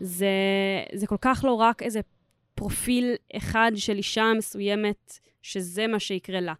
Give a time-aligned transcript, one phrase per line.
[0.00, 0.26] זה,
[0.94, 2.00] זה כל כך לא רק איזה
[2.54, 6.54] פרופיל אחד של אישה מסוימת, שזה מה שיקרה לה.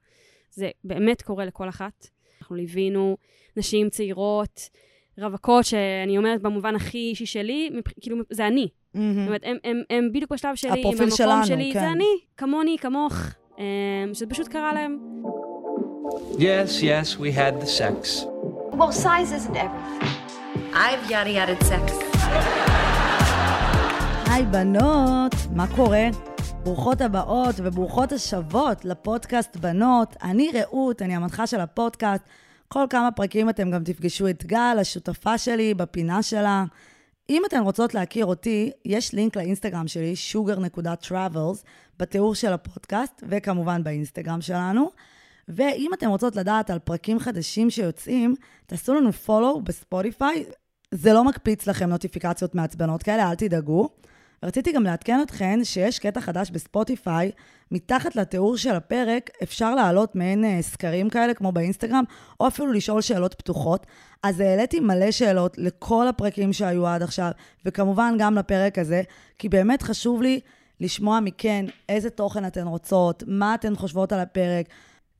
[0.50, 2.08] זה באמת קורה לכל אחת.
[2.40, 3.16] אנחנו ליווינו
[3.56, 4.68] נשים צעירות,
[5.18, 7.70] רווקות, שאני אומרת במובן הכי אישי שלי.
[8.00, 8.68] כאילו, זה אני.
[8.68, 8.98] Mm-hmm.
[8.98, 11.80] זאת אומרת, הם, הם, הם בדיוק בשלב שלי, הפרופיל עם המקום שלנו, שלי, כן.
[11.80, 13.14] זה אני, כמוני, כמוך,
[13.58, 13.64] אמ,
[14.14, 14.98] שזה פשוט קרה להם.
[16.32, 18.26] Yes, yes, we had the sex.
[18.72, 20.04] Well, size isn't everything.
[20.74, 22.73] I've yada yada sex.
[24.34, 26.08] היי בנות, מה קורה?
[26.64, 30.16] ברוכות הבאות וברוכות השבות לפודקאסט בנות.
[30.22, 32.24] אני רעות, אני המנחה של הפודקאסט.
[32.68, 36.64] כל כמה פרקים אתם גם תפגשו את גל, השותפה שלי, בפינה שלה.
[37.30, 41.64] אם אתן רוצות להכיר אותי, יש לינק לאינסטגרם שלי, sugar.travels,
[41.98, 44.90] בתיאור של הפודקאסט, וכמובן באינסטגרם שלנו.
[45.48, 48.34] ואם אתן רוצות לדעת על פרקים חדשים שיוצאים,
[48.66, 50.44] תעשו לנו follow בספוטיפיי.
[50.90, 53.90] זה לא מקפיץ לכם נוטיפיקציות מעצבנות כאלה, אל תדאגו.
[54.42, 57.30] רציתי גם לעדכן אתכן שיש קטע חדש בספוטיפיי,
[57.70, 62.04] מתחת לתיאור של הפרק אפשר להעלות מעין אה, סקרים כאלה, כמו באינסטגרם,
[62.40, 63.86] או אפילו לשאול שאלות פתוחות.
[64.22, 67.30] אז העליתי מלא שאלות לכל הפרקים שהיו עד עכשיו,
[67.64, 69.02] וכמובן גם לפרק הזה,
[69.38, 70.40] כי באמת חשוב לי
[70.80, 74.66] לשמוע מכן איזה תוכן אתן רוצות, מה אתן חושבות על הפרק.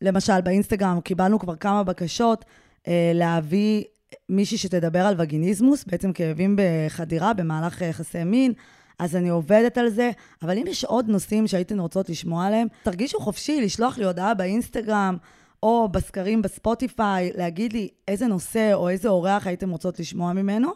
[0.03, 2.45] למשל, באינסטגרם קיבלנו כבר כמה בקשות
[2.89, 3.84] אה, להביא
[4.28, 8.53] מישהי שתדבר על וגיניזמוס, בעצם כאבים בחדירה במהלך יחסי מין.
[8.98, 10.11] אז אני עובדת על זה,
[10.42, 15.17] אבל אם יש עוד נושאים שהייתן רוצות לשמוע עליהם, תרגישו חופשי לשלוח לי הודעה באינסטגרם
[15.62, 20.72] או בסקרים בספוטיפיי, להגיד לי איזה נושא או איזה אורח הייתם רוצות לשמוע ממנו.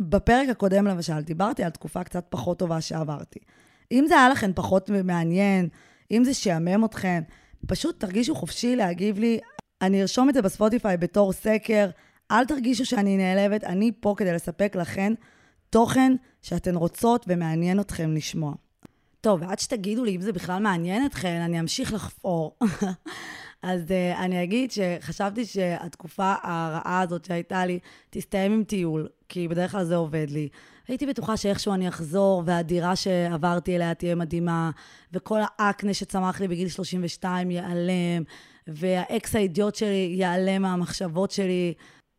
[0.00, 3.38] בפרק הקודם למשל, דיברתי על תקופה קצת פחות טובה שעברתי.
[3.92, 5.68] אם זה היה לכם פחות מעניין,
[6.10, 7.22] אם זה שעמם אתכם,
[7.66, 9.38] פשוט תרגישו חופשי להגיב לי.
[9.82, 11.90] אני ארשום את זה בספוטיפיי בתור סקר.
[12.30, 15.12] אל תרגישו שאני נעלבת, אני פה כדי לספק לכן
[15.70, 18.54] תוכן שאתן רוצות ומעניין אתכם לשמוע.
[19.20, 22.56] טוב, ועד שתגידו לי אם זה בכלל מעניין אתכן, אני אמשיך לחפור.
[23.62, 27.78] אז uh, אני אגיד שחשבתי שהתקופה הרעה הזאת שהייתה לי
[28.10, 30.48] תסתיים עם טיול, כי בדרך כלל זה עובד לי.
[30.88, 34.70] הייתי בטוחה שאיכשהו אני אחזור, והדירה שעברתי אליה תהיה מדהימה,
[35.12, 38.22] וכל האקנה שצמח לי בגיל 32 ייעלם,
[38.66, 41.74] והאקס האידיוט שלי ייעלם מהמחשבות שלי,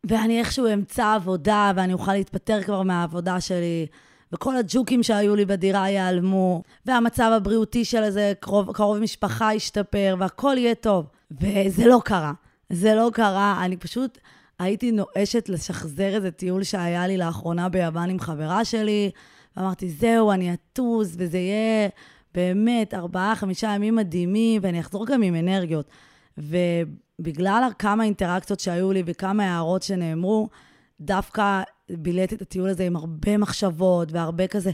[0.06, 3.86] ואני איכשהו אמצא עבודה, ואני אוכל להתפטר כבר מהעבודה שלי.
[4.32, 10.54] וכל הג'וקים שהיו לי בדירה ייעלמו, והמצב הבריאותי של איזה קרוב, קרוב משפחה ישתפר, והכל
[10.58, 11.06] יהיה טוב.
[11.30, 12.32] וזה לא קרה.
[12.70, 14.18] זה לא קרה, אני פשוט
[14.58, 19.10] הייתי נואשת לשחזר איזה טיול שהיה לי לאחרונה ביוון עם חברה שלי,
[19.56, 21.88] ואמרתי, זהו, אני אטוס, וזה יהיה
[22.34, 25.86] באמת ארבעה, חמישה ימים מדהימים, ואני אחזור גם עם אנרגיות.
[26.38, 30.48] ובגלל כמה אינטראקציות שהיו לי וכמה הערות שנאמרו,
[31.00, 34.70] דווקא ביליתי את הטיול הזה עם הרבה מחשבות והרבה כזה,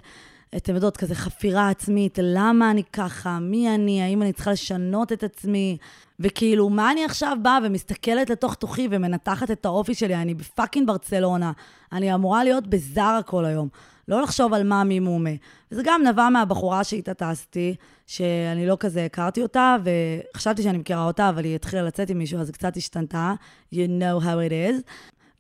[0.56, 5.22] אתם יודעות, כזה חפירה עצמית, למה אני ככה, מי אני, האם אני צריכה לשנות את
[5.22, 5.76] עצמי,
[6.20, 11.52] וכאילו, מה אני עכשיו באה ומסתכלת לתוך תוכי ומנתחת את האופי שלי, אני בפאקינג ברצלונה,
[11.92, 13.68] אני אמורה להיות בזארה כל היום,
[14.08, 15.30] לא לחשוב על מה מי מומה.
[15.72, 17.74] וזה גם נבע מהבחורה שאיתה טסתי,
[18.08, 22.40] שאני לא כזה הכרתי אותה, וחשבתי שאני מכירה אותה, אבל היא התחילה לצאת עם מישהו,
[22.40, 23.32] אז קצת השתנתה,
[23.74, 24.90] you know how it is.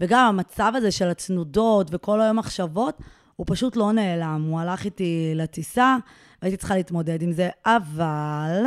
[0.00, 2.98] וגם המצב הזה של התנודות וכל היום מחשבות,
[3.36, 4.46] הוא פשוט לא נעלם.
[4.48, 5.96] הוא הלך איתי לטיסה,
[6.42, 8.62] והייתי צריכה להתמודד עם זה, אבל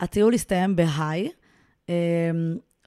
[0.00, 1.30] הטיול הסתיים בהיי.
[1.88, 1.94] אמ,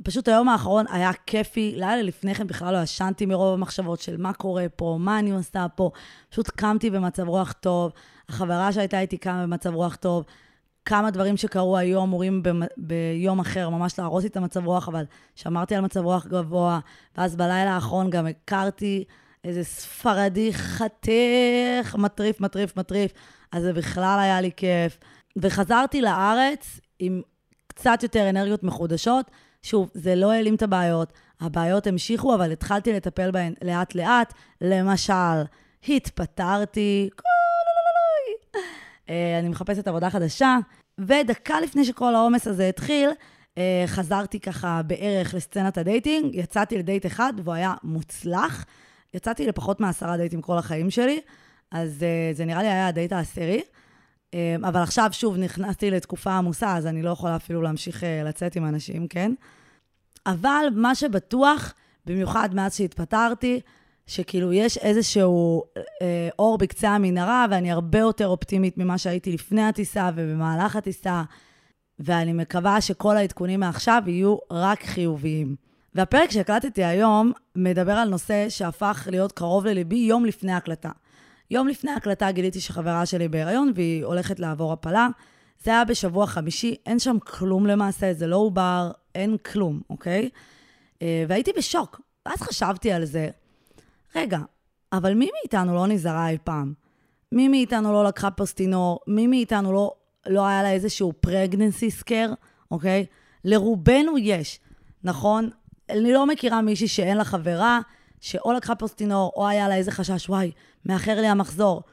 [0.03, 4.33] פשוט היום האחרון היה כיפי, לילה לפני כן בכלל לא ישנתי מרוב המחשבות של מה
[4.33, 5.91] קורה פה, מה אני עושה פה.
[6.29, 7.91] פשוט קמתי במצב רוח טוב,
[8.29, 10.25] החברה שהייתה איתי קמה במצב רוח טוב.
[10.85, 15.03] כמה דברים שקרו היו אמורים ב- ביום אחר ממש להרוס לי את המצב רוח, אבל
[15.35, 16.79] שמרתי על מצב רוח גבוה,
[17.17, 19.03] ואז בלילה האחרון גם הכרתי
[19.43, 23.11] איזה ספרדי חתיך, מטריף, מטריף, מטריף,
[23.51, 24.99] אז זה בכלל היה לי כיף.
[25.37, 27.21] וחזרתי לארץ עם
[27.67, 29.31] קצת יותר אנרגיות מחודשות.
[29.63, 34.33] שוב, זה לא העלים את הבעיות, הבעיות המשיכו, אבל התחלתי לטפל בהן לאט-לאט.
[34.61, 35.43] למשל,
[35.87, 37.32] התפטרתי, אה,
[39.09, 40.57] אני מחפשת עבודה חדשה,
[40.97, 43.09] ודקה לפני שכל העומס הזה התחיל,
[43.57, 48.65] אה, חזרתי ככה בערך לסצנת ה dating, יצאתי לדייט אחד והוא היה מוצלח.
[49.13, 51.19] יצאתי לפחות מעשרה דייטים כל החיים שלי,
[51.71, 53.61] אז אה, זה נראה לי היה הדייט העשירי.
[54.63, 59.07] אבל עכשיו, שוב, נכנסתי לתקופה עמוסה, אז אני לא יכולה אפילו להמשיך לצאת עם אנשים,
[59.07, 59.33] כן?
[60.25, 61.73] אבל מה שבטוח,
[62.05, 63.61] במיוחד מאז שהתפטרתי,
[64.07, 65.63] שכאילו יש איזשהו
[66.01, 71.23] אה, אור בקצה המנהרה, ואני הרבה יותר אופטימית ממה שהייתי לפני הטיסה ובמהלך הטיסה,
[71.99, 75.55] ואני מקווה שכל העדכונים מעכשיו יהיו רק חיוביים.
[75.95, 80.89] והפרק שהקלטתי היום מדבר על נושא שהפך להיות קרוב לליבי יום לפני הקלטה.
[81.51, 85.07] יום לפני ההקלטה גיליתי שחברה שלי בהיריון והיא הולכת לעבור הפלה.
[85.63, 90.29] זה היה בשבוע חמישי, אין שם כלום למעשה, זה לא עובר, אין כלום, אוקיי?
[91.01, 92.01] אה, והייתי בשוק.
[92.25, 93.29] ואז חשבתי על זה,
[94.15, 94.39] רגע,
[94.93, 96.73] אבל מי מאיתנו לא נזהרה אי פעם?
[97.31, 98.99] מי מאיתנו לא לקחה פוסטינור?
[99.07, 99.93] מי מאיתנו לא,
[100.27, 102.33] לא היה לה איזשהו פרגנסי סקר,
[102.71, 103.05] אוקיי?
[103.45, 104.59] לרובנו יש,
[105.03, 105.49] נכון?
[105.89, 107.79] אני לא מכירה מישהי שאין לה חברה,
[108.21, 110.51] שאו לקחה פוסטינור, או היה לה איזה חשש, וואי,
[110.85, 111.83] מאחר לי המחזור.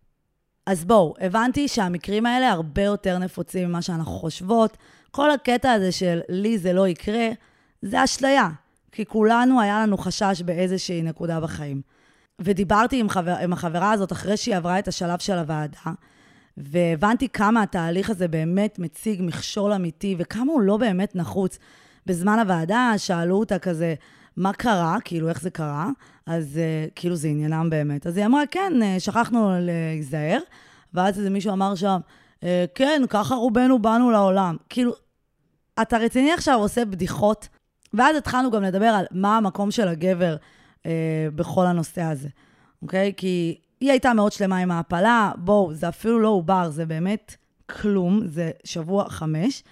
[0.66, 4.76] אז בואו, הבנתי שהמקרים האלה הרבה יותר נפוצים ממה שאנחנו חושבות.
[5.10, 7.28] כל הקטע הזה של לי זה לא יקרה,
[7.82, 8.48] זה אשליה.
[8.92, 11.82] כי כולנו, היה לנו חשש באיזושהי נקודה בחיים.
[12.40, 15.92] ודיברתי עם, חבר, עם החברה הזאת אחרי שהיא עברה את השלב של הוועדה,
[16.56, 21.58] והבנתי כמה התהליך הזה באמת מציג מכשול אמיתי, וכמה הוא לא באמת נחוץ.
[22.06, 23.94] בזמן הוועדה שאלו אותה כזה,
[24.36, 24.96] מה קרה?
[25.04, 25.90] כאילו, איך זה קרה?
[26.26, 28.06] אז uh, כאילו, זה עניינם באמת.
[28.06, 30.38] אז היא אמרה, כן, uh, שכחנו להיזהר.
[30.94, 31.98] ואז איזה מישהו אמר שם,
[32.40, 32.44] uh,
[32.74, 34.56] כן, ככה רובנו באנו לעולם.
[34.68, 34.92] כאילו,
[35.82, 37.48] אתה רציני עכשיו עושה בדיחות?
[37.94, 40.36] ואז התחלנו גם לדבר על מה המקום של הגבר
[40.82, 40.86] uh,
[41.34, 42.28] בכל הנושא הזה,
[42.82, 43.12] אוקיי?
[43.16, 47.36] כי היא הייתה מאוד שלמה עם ההפלה, בואו, זה אפילו לא עובר, זה באמת
[47.80, 49.62] כלום, זה שבוע חמש.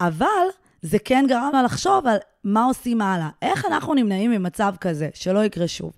[0.00, 0.46] אבל
[0.82, 3.28] זה כן גרם לה לחשוב על מה עושים הלאה.
[3.42, 5.92] איך אנחנו נמנעים ממצב כזה, שלא יקרה שוב?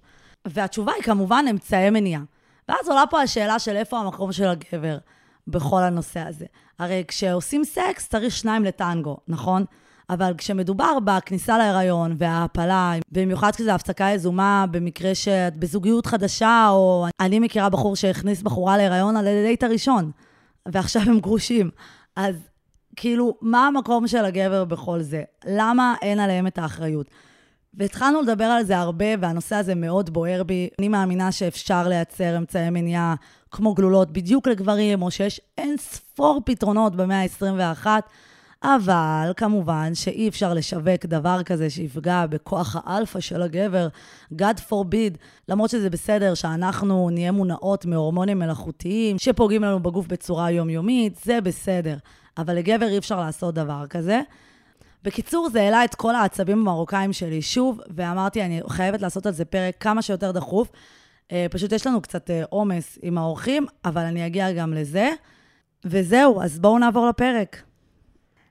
[0.45, 2.23] והתשובה היא כמובן אמצעי מניעה.
[2.69, 4.99] ואז עולה פה השאלה של איפה המקום של הגבר
[5.47, 6.47] בכל הנושא הזה.
[6.79, 9.65] הרי כשעושים סקס צריך שניים לטנגו, נכון?
[10.11, 17.39] אבל כשמדובר בכניסה להיריון וההעפלה, במיוחד כשזו הפסקה יזומה במקרה שאת בזוגיות חדשה, או אני
[17.39, 20.11] מכירה בחור שהכניס בחורה להיריון על הדייט הראשון,
[20.67, 21.71] ועכשיו הם גרושים.
[22.17, 22.37] אז
[22.97, 25.23] כאילו, מה המקום של הגבר בכל זה?
[25.47, 27.07] למה אין עליהם את האחריות?
[27.75, 30.69] והתחלנו לדבר על זה הרבה, והנושא הזה מאוד בוער בי.
[30.79, 33.15] אני מאמינה שאפשר לייצר אמצעי מניעה
[33.51, 37.87] כמו גלולות בדיוק לגברים, או שיש אין ספור פתרונות במאה ה-21,
[38.65, 43.89] אבל כמובן שאי אפשר לשווק דבר כזה שיפגע בכוח האלפא של הגבר,
[44.33, 45.17] God forbid,
[45.49, 51.97] למרות שזה בסדר שאנחנו נהיה מונעות מהורמונים מלאכותיים שפוגעים לנו בגוף בצורה יומיומית, זה בסדר.
[52.39, 54.21] אבל לגבר אי אפשר לעשות דבר כזה.
[55.03, 59.45] בקיצור, זה העלה את כל העצבים המרוקאים שלי שוב, ואמרתי, אני חייבת לעשות על זה
[59.45, 60.69] פרק כמה שיותר דחוף.
[61.33, 65.11] אה, פשוט יש לנו קצת אה, עומס עם האורחים, אבל אני אגיע גם לזה.
[65.85, 67.63] וזהו, אז בואו נעבור לפרק.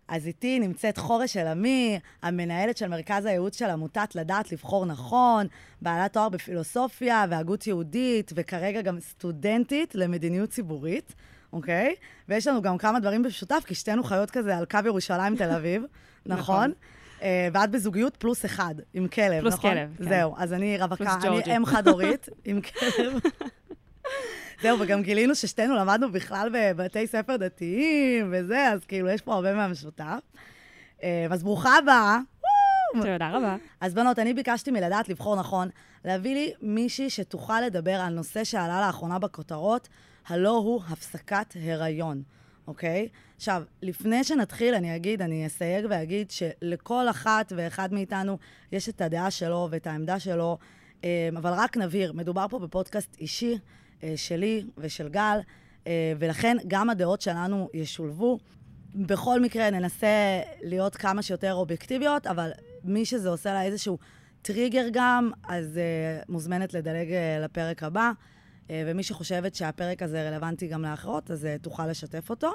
[0.08, 5.48] אז איתי נמצאת חורש אלעמי, המנהלת של מרכז הייעוץ של עמותת לדעת לבחור נכון,
[5.82, 11.14] בעלת תואר בפילוסופיה והגות יהודית, וכרגע גם סטודנטית למדיניות ציבורית.
[11.54, 11.96] אוקיי?
[12.30, 15.84] ויש לנו גם כמה דברים במשותף, כי שתינו חיות כזה על קו ירושלים-תל אביב,
[16.26, 16.56] נכון?
[16.56, 16.72] נכון.
[17.22, 19.72] אה, ואת בזוגיות פלוס אחד, עם כלב, פלוס נכון?
[19.72, 20.10] פלוס כלב, כן.
[20.10, 23.14] זהו, אז אני רווקה, אני אם חד-הורית עם כלב.
[24.64, 29.54] זהו, וגם גילינו ששתינו למדנו בכלל בבתי ספר דתיים וזה, אז כאילו, יש פה הרבה
[29.54, 30.20] מהמשותף.
[31.04, 32.20] אה, אז ברוכה הבאה.
[32.94, 33.56] תודה רבה.
[33.82, 35.70] אז בנות, אני ביקשתי מלדעת לבחור נכון,
[36.06, 39.90] להביא לי מישהי שתוכל לדבר על נושא שעלה לאחרונה בכותרות,
[40.28, 42.24] הלא הוא הפסקת הריון,
[42.68, 43.08] אוקיי?
[43.36, 48.38] עכשיו, לפני שנתחיל, אני אגיד, אני אסייג ואגיד שלכל אחת ואחד מאיתנו
[48.72, 50.58] יש את הדעה שלו ואת העמדה שלו,
[51.04, 53.58] אה, אבל רק נבהיר, מדובר פה בפודקאסט אישי
[54.16, 55.40] שלי ושל גל,
[55.88, 58.40] אה, ולכן גם הדעות שלנו ישולבו.
[58.96, 62.52] בכל מקרה, ננסה להיות כמה שיותר אובייקטיביות, אבל
[62.84, 63.98] מי שזה עושה לה איזשהו
[64.42, 68.12] טריגר גם, אז uh, מוזמנת לדלג uh, לפרק הבא.
[68.68, 72.52] Uh, ומי שחושבת שהפרק הזה רלוונטי גם לאחרות, אז uh, תוכל לשתף אותו.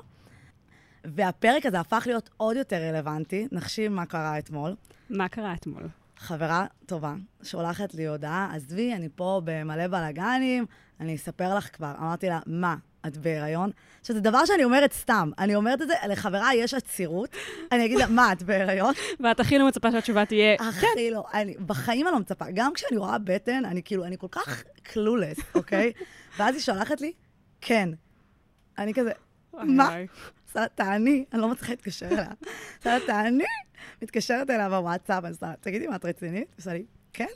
[1.04, 3.48] והפרק הזה הפך להיות עוד יותר רלוונטי.
[3.52, 4.74] נחשיב מה קרה אתמול.
[5.10, 5.88] מה קרה אתמול?
[6.16, 10.66] חברה טובה שולחת לי הודעה, עזבי, אני פה במלא בלאגנים,
[11.00, 11.92] אני אספר לך כבר.
[11.98, 12.76] אמרתי לה, מה,
[13.06, 13.70] את בהיריון?
[14.00, 15.30] עכשיו, זה דבר שאני אומרת סתם.
[15.38, 17.30] אני אומרת את זה, לחברה יש עצירות,
[17.72, 18.94] אני אגיד לה, מה, את בהיריון?
[19.20, 20.64] ואת הכי לא מצפה שהתשובה תהיה, כן.
[20.64, 22.44] הכי לא, אני, בחיים אני לא מצפה.
[22.54, 25.92] גם כשאני רואה בטן, אני כאילו, אני כל כך קלולס, אוקיי?
[26.38, 27.12] ואז היא שולחת לי,
[27.60, 27.88] כן.
[28.78, 29.12] אני כזה,
[29.52, 29.96] מה?
[30.74, 32.98] תעני, אני לא מצליחה להתקשר אליה.
[33.06, 33.44] תעני,
[34.02, 36.54] מתקשרת אליה בוואטסאפ, אני עושה תגידי, מה, את רצינית?
[36.56, 37.26] עושה לי, כן.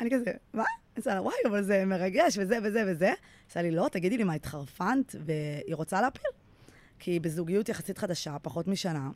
[0.00, 0.64] אני כזה, מה?
[0.96, 3.12] עושה לה, וואי, אבל זה מרגש, וזה וזה וזה.
[3.48, 5.14] עושה לי, לא, תגידי לי, מה, התחרפנת?
[5.24, 6.30] והיא רוצה להפיל.
[6.98, 9.10] כי היא בזוגיות יחסית חדשה, פחות משנה.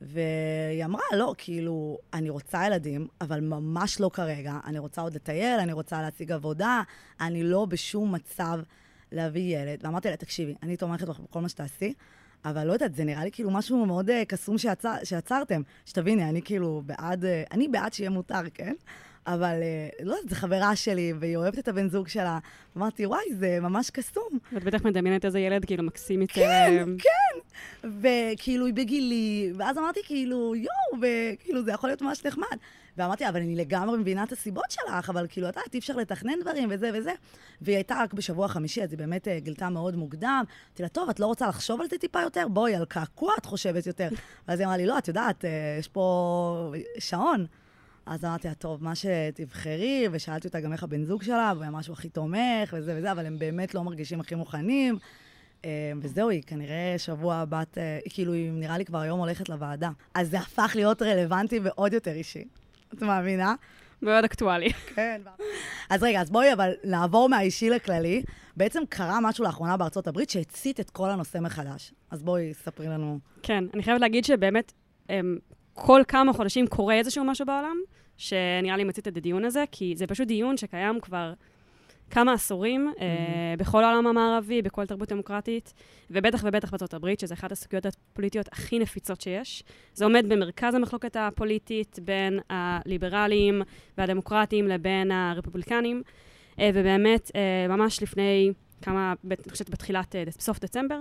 [0.00, 4.54] והיא אמרה, לא, כאילו, אני רוצה ילדים, אבל ממש לא כרגע.
[4.66, 6.82] אני רוצה עוד לטייל, אני רוצה להציג עבודה,
[7.20, 8.60] אני לא בשום מצב
[9.12, 9.78] להביא ילד.
[9.82, 11.94] ואמרתי לה, תקשיבי, אני תומכת בך בכל מה שתעשי,
[12.44, 15.62] אבל לא יודעת, זה נראה לי כאילו משהו מאוד uh, קסום שיצר, שיצרתם.
[15.86, 18.74] שתביני, אני כאילו בעד, uh, אני בעד שיהיה מותר, כן?
[19.26, 22.38] אבל אה, לא יודעת, זו חברה שלי, והיא אוהבת את הבן זוג שלה.
[22.76, 24.38] אמרתי, וואי, זה ממש קסום.
[24.52, 26.34] ואת בטח מדמיינת איזה ילד כאילו מקסים יצא...
[26.34, 27.88] כן, כן.
[28.00, 32.56] וכאילו, היא בגילי, ואז אמרתי, כאילו, יואו, וכאילו, זה יכול להיות ממש נחמד.
[32.96, 36.40] ואמרתי, אבל אני לגמרי מבינה את הסיבות שלך, אבל כאילו, את יודעת, אי אפשר לתכנן
[36.40, 37.12] דברים וזה וזה.
[37.60, 40.44] והיא הייתה רק בשבוע חמישי, אז היא באמת אה, גילתה מאוד מוקדם.
[40.68, 42.48] אמרתי לה, טוב, את לא רוצה לחשוב על זה טיפה יותר?
[42.48, 44.08] בואי, על קעקוע את חושבת יותר.
[44.48, 47.46] ואז היא אמרה לי, לא, את יודעת, אה, יש פה שעון.
[48.06, 51.70] אז אמרתי לה, טוב, מה שתבחרי, ושאלתי אותה גם איך הבן זוג שלה, והוא היה
[51.70, 54.98] משהו הכי תומך וזה וזה, אבל הם באמת לא מרגישים הכי מוכנים.
[55.64, 59.90] אה, וזהו, היא כנראה שבוע בת, אה, כאילו, היא נראה לי כבר היום הולכת לוועדה.
[60.14, 62.44] אז זה הפך להיות רלוונטי ועוד יותר אישי.
[62.94, 63.54] את מאמינה?
[64.02, 64.72] מאוד אקטואלי.
[64.94, 65.20] כן.
[65.90, 68.22] אז רגע, אז בואי אבל נעבור מהאישי לכללי.
[68.56, 71.92] בעצם קרה משהו לאחרונה בארצות הברית שהצית את כל הנושא מחדש.
[72.10, 73.18] אז בואי, ספרי לנו.
[73.42, 74.72] כן, אני חייבת להגיד שבאמת,
[75.08, 75.38] הם,
[75.82, 77.76] כל כמה חודשים קורה איזשהו משהו בעולם,
[78.16, 81.32] שנראה לי מצית את הדיון הזה, כי זה פשוט דיון שקיים כבר
[82.10, 83.02] כמה עשורים mm-hmm.
[83.02, 85.72] אה, בכל העולם המערבי, בכל תרבות דמוקרטית,
[86.10, 89.62] ובטח ובטח בארצות הברית, שזו אחת הסוגיות הפוליטיות הכי נפיצות שיש.
[89.94, 93.62] זה עומד במרכז המחלוקת הפוליטית בין הליברלים
[93.98, 96.02] והדמוקרטים לבין הרפובליקנים,
[96.58, 101.00] אה, ובאמת, אה, ממש לפני כמה, אני חושבת בתחילת, אה, בסוף דצמבר,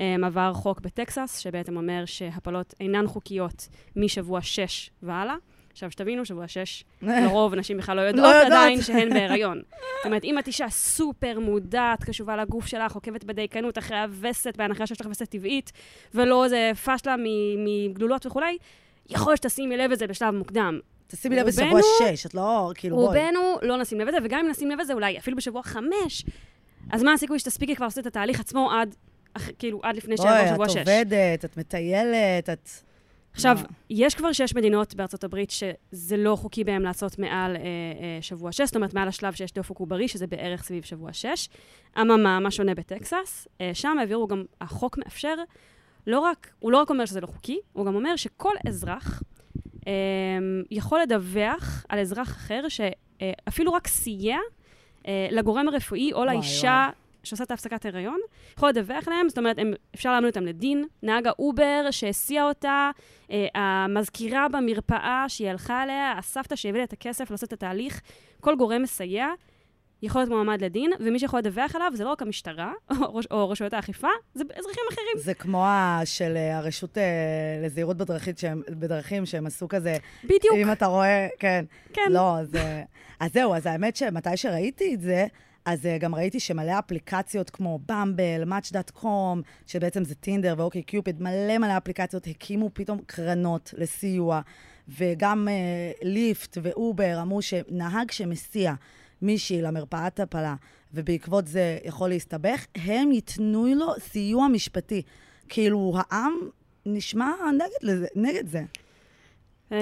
[0.00, 5.34] אה, עבר חוק בטקסס, שבעצם אומר שהפלות אינן חוקיות משבוע 6 והלאה.
[5.72, 8.46] עכשיו, שתבינו, שבוע 6, לרוב נשים בכלל לא יודעות לא יודעת.
[8.52, 9.62] עדיין שהן בהיריון.
[9.70, 14.86] זאת אומרת, אם את אישה סופר מודעת, קשובה לגוף שלך, עוקבת בדייקנות אחרי הווסת, בהנחה
[14.86, 15.72] שיש לך וסת טבעית,
[16.14, 17.16] ולא איזה פשלה
[17.64, 18.56] מגלולות וכולי,
[19.08, 20.78] יכול להיות שתשימי לב לזה בשלב מוקדם.
[21.06, 21.82] תשימי לב בשבוע רובנו-
[22.16, 23.06] שש, את לא, כאילו, בואי.
[23.06, 26.24] רובנו לא נשים לב לזה, וגם אם נשים לב לזה, אולי אפילו בשבוע חמש,
[26.90, 28.94] אז מה הסיכוי שתספיקי כבר לעשות את התהליך עצמו עד,
[29.34, 30.76] אח- כאילו, עד לפני בואי, שבוע את שש?
[30.76, 32.68] עובדת, את מטיילת, את...
[33.32, 33.66] עכשיו, מה?
[33.90, 38.52] יש כבר שש מדינות בארצות הברית שזה לא חוקי בהן לעשות מעל אה, אה, שבוע
[38.52, 41.48] שש, זאת אומרת, מעל השלב שיש דופק עוברי, שזה בערך סביב שבוע שש.
[42.00, 43.48] אממה, מה שונה בטקסס?
[43.60, 45.34] אה, שם העבירו גם, החוק מאפשר,
[46.06, 49.22] לא רק, הוא לא רק אומר שזה לא חוקי, הוא גם אומר שכל אזרח
[49.86, 49.92] אה,
[50.70, 54.40] יכול לדווח על אזרח אחר שאפילו רק סייע אה,
[55.30, 57.06] לגורם הרפואי או וואי, לאישה וואי.
[57.26, 58.18] שעושה את ההפסקת ההיריון,
[58.56, 60.84] יכול לדווח להם, זאת אומרת, הם, אפשר להעמיד אותם לדין.
[61.02, 62.90] נהג האובר שהסיע אותה,
[63.30, 68.00] אה, המזכירה במרפאה שהיא הלכה אליה, הסבתא שהביאה את הכסף לעשות את התהליך,
[68.40, 69.28] כל גורם מסייע
[70.02, 73.50] יכול להיות מועמד לדין, ומי שיכול לדווח עליו זה לא רק המשטרה או, ראש- או
[73.50, 75.16] רשויות האכיפה, זה אזרחים אחרים.
[75.16, 75.66] זה כמו
[76.04, 77.02] של אה, הרשות אה,
[77.64, 77.96] לזהירות
[78.36, 81.64] שהם, בדרכים, שהם עשו כזה, בדיוק, אם אתה רואה, כן.
[81.92, 82.10] כן.
[82.10, 82.54] לא, אז...
[82.54, 82.82] אה,
[83.20, 85.26] אז זהו, אז האמת שמתי שראיתי את זה,
[85.64, 89.06] אז גם ראיתי שמלא אפליקציות כמו במבל, Match.com,
[89.66, 94.40] שבעצם זה טינדר ואוקיי קיופיד, מלא מלא אפליקציות הקימו פתאום קרנות לסיוע,
[94.88, 95.54] וגם אה,
[96.02, 98.74] ליפט ואובר אמרו שנהג שמסיע
[99.26, 100.54] מישהי למרפאת הפלה,
[100.94, 105.02] ובעקבות זה יכול להסתבך, הם ייתנו לו סיוע משפטי.
[105.48, 106.34] כאילו, העם
[106.86, 108.62] נשמע נגד, לזה, נגד זה.
[109.72, 109.78] אה,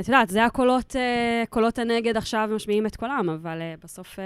[0.00, 4.18] את יודעת, זה הקולות, אה, קולות הנגד עכשיו משמיעים את קולם, אבל אה, בסוף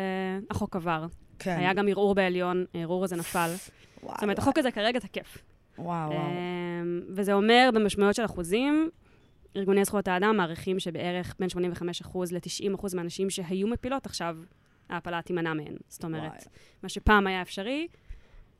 [0.51, 1.07] החוק עבר.
[1.39, 1.57] כן.
[1.59, 3.51] היה גם ערעור בעליון, הערעור הזה נפל.
[4.03, 4.39] וואי, זאת אומרת.
[4.39, 5.39] החוק הזה כרגע תקף.
[5.79, 6.31] וואו, וואו.
[7.09, 8.91] וזה אומר, במשמעויות של אחוזים,
[9.57, 14.37] ארגוני זכויות האדם מעריכים שבערך בין 85% ל-90% מהנשים שהיו מפילות, עכשיו
[14.89, 15.77] ההפלה תימנע מהן.
[15.89, 16.41] זאת אומרת, וואי.
[16.83, 17.89] מה שפעם היה אפשרי,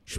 [0.07, 0.17] 85%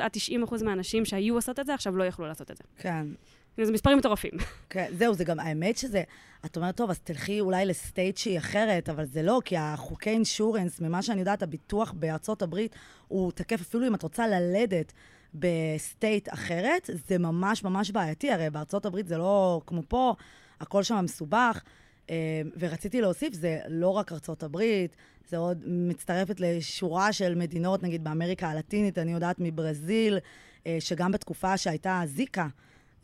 [0.00, 0.10] עד
[0.50, 2.64] 90% מהנשים שהיו עושות את זה, עכשיו לא יכלו לעשות את זה.
[2.76, 3.06] כן.
[3.54, 4.30] כאילו, זה מספרים מטורפים.
[4.70, 6.02] כן, זהו, זה גם, האמת שזה,
[6.44, 10.80] את אומרת, טוב, אז תלכי אולי לסטייט שהיא אחרת, אבל זה לא, כי החוקי אינשורנס,
[10.80, 12.76] ממה שאני יודעת, הביטוח בארצות הברית,
[13.08, 14.92] הוא תקף אפילו אם את רוצה ללדת
[15.34, 20.14] ב state אחרת, זה ממש ממש בעייתי, הרי בארצות הברית זה לא כמו פה,
[20.60, 21.62] הכל שם מסובך.
[22.10, 24.96] אה, ורציתי להוסיף, זה לא רק ארצות הברית,
[25.28, 30.18] זה עוד מצטרפת לשורה של מדינות, נגיד באמריקה הלטינית, אני יודעת מברזיל,
[30.66, 32.46] אה, שגם בתקופה שהייתה זיקה,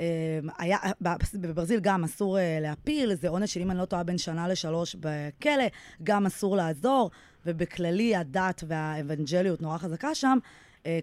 [0.01, 0.79] אה, היה,
[1.35, 5.65] בברזיל גם אסור להפיל, זה עונש של, אם אני לא טועה, בין שנה לשלוש בכלא,
[6.03, 7.11] גם אסור לעזור,
[7.47, 10.39] ובכללי הדת והאבנג'ליות נורא חזקה שם,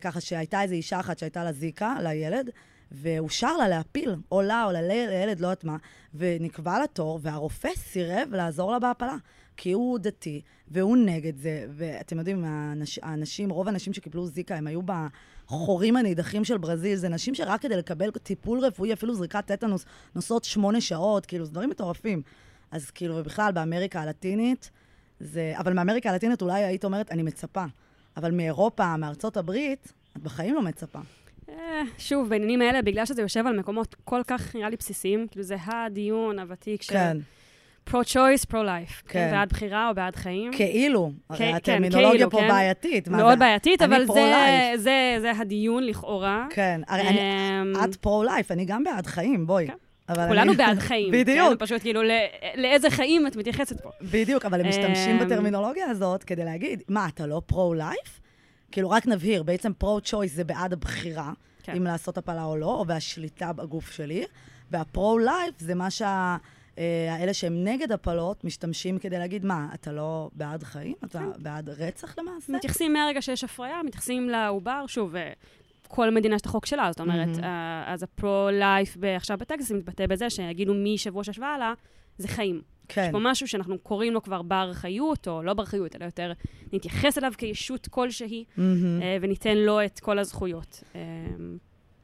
[0.01, 2.49] ככה שהייתה איזו אישה אחת שהייתה לה זיקה, לילד,
[2.91, 5.77] ואושר לה להפיל, או לה או לילד, לא יודעת מה,
[6.13, 9.15] ונקבע לה תור, והרופא סירב לעזור לה בהפלה.
[9.57, 14.67] כי הוא דתי, והוא נגד זה, ואתם יודעים, האנש, האנשים, רוב האנשים שקיבלו זיקה, הם
[14.67, 19.85] היו בחורים הנידחים של ברזיל, זה נשים שרק כדי לקבל טיפול רפואי, אפילו זריקת טטנוס,
[20.15, 22.21] נוסעות שמונה שעות, כאילו, זה דברים מטורפים.
[22.71, 24.71] אז כאילו, ובכלל, באמריקה הלטינית,
[25.19, 25.53] זה...
[25.57, 27.65] אבל מאמריקה הלטינית אולי היית אומרת, אני מצפה.
[28.17, 31.00] אבל מאירופה, מארצות הברית, את בחיים לא מצפה.
[31.50, 31.55] אה,
[31.98, 35.55] שוב, בעניינים האלה, בגלל שזה יושב על מקומות כל כך, נראה לי, בסיסיים, כאילו זה
[35.65, 36.93] הדיון הוותיק של...
[36.93, 37.17] כן.
[37.89, 39.08] pro-choice, pro-life.
[39.08, 39.29] כן.
[39.32, 40.51] בעד בחירה או בעד חיים.
[40.53, 42.48] כאילו, כן, הרי כן, הטרמינולוגיה כאילו, פה כן.
[42.48, 43.08] בעייתית.
[43.08, 43.36] מאוד זה?
[43.36, 44.77] בעייתית, אבל זה, pro-life.
[44.77, 46.48] זה, זה הדיון לכאורה.
[46.50, 47.20] כן, הרי אני-
[47.79, 49.67] אמ, את pro-life, אני גם בעד חיים, בואי.
[49.67, 49.74] כן.
[50.07, 51.12] כולנו אני- בעד חיים.
[51.12, 51.50] בדיוק.
[51.60, 51.65] כן?
[51.65, 52.13] פשוט כאילו, לא-
[52.55, 53.89] לאיזה חיים את מתייחסת פה?
[54.01, 58.19] בדיוק, אבל הם משתמשים אמ, בטרמינולוגיה הזאת כדי להגיד, מה, אתה לא pro-life?
[58.72, 61.31] כאילו, רק נבהיר, בעצם pro-choice זה בעד הבחירה,
[61.63, 61.75] כן.
[61.75, 64.24] אם לעשות הפלה או לא, או והשליטה בגוף שלי,
[64.72, 66.38] וה pro-life זה מה שה...
[66.77, 70.93] אה, האלה שהם נגד הפלות משתמשים כדי להגיד, מה, אתה לא בעד חיים?
[71.05, 71.43] אתה כן.
[71.43, 72.53] בעד רצח למעשה?
[72.53, 75.15] מתייחסים מהרגע שיש הפריה, מתייחסים לעובר, שוב,
[75.93, 77.39] אה, כל מדינה יש את החוק שלה, זאת אומרת.
[77.43, 81.73] אה, אז הפרו-לייף עכשיו בטקסס מתבטא בזה שיגידו משבוע שש והלאה,
[82.17, 82.62] זה חיים.
[82.88, 86.05] כן, יש פה משהו שאנחנו קוראים לו כבר בר חיות, או לא בר חיות, אלא
[86.05, 86.31] יותר
[86.73, 88.43] נתייחס אליו כישות כלשהי.
[88.57, 90.83] אה, וניתן לו את כל הזכויות.
[90.95, 91.01] אה,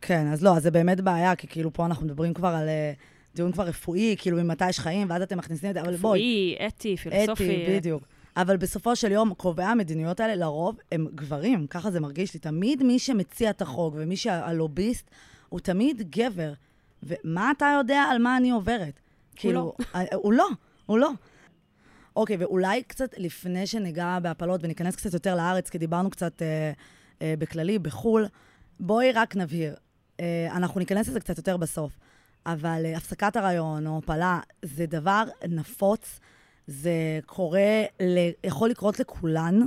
[0.01, 2.93] כן, אז לא, אז זה באמת בעיה, כי כאילו פה אנחנו מדברים כבר על אה,
[3.35, 6.67] דיון כבר רפואי, כאילו ממתי יש חיים, ואז אתם מכניסים את זה, אבל בואי, רפואי,
[6.67, 7.63] אתי, פילוסופי.
[7.63, 8.03] אתי, בדיוק.
[8.37, 12.39] אבל בסופו של יום, קובעי המדיניות האלה, לרוב, הם גברים, ככה זה מרגיש לי.
[12.39, 15.11] תמיד מי שמציע את החוק ומי שהלוביסט,
[15.49, 16.53] הוא תמיד גבר.
[17.03, 18.99] ומה אתה יודע על מה אני עוברת?
[19.35, 20.47] כאילו, אה, הוא לא,
[20.85, 21.11] הוא לא.
[22.15, 26.71] אוקיי, ואולי קצת לפני שניגע בהפלות וניכנס קצת יותר לארץ, כי דיברנו קצת אה,
[27.21, 28.27] אה, בכללי, בחו"ל,
[28.79, 29.75] בואי רק נבהיר.
[30.19, 31.97] אה, אנחנו ניכנס לזה קצת יותר בסוף,
[32.45, 36.19] אבל אה, הפסקת הריון או הפלה זה דבר נפוץ,
[36.69, 38.29] זה קורה, ל...
[38.43, 39.59] יכול לקרות לכולן,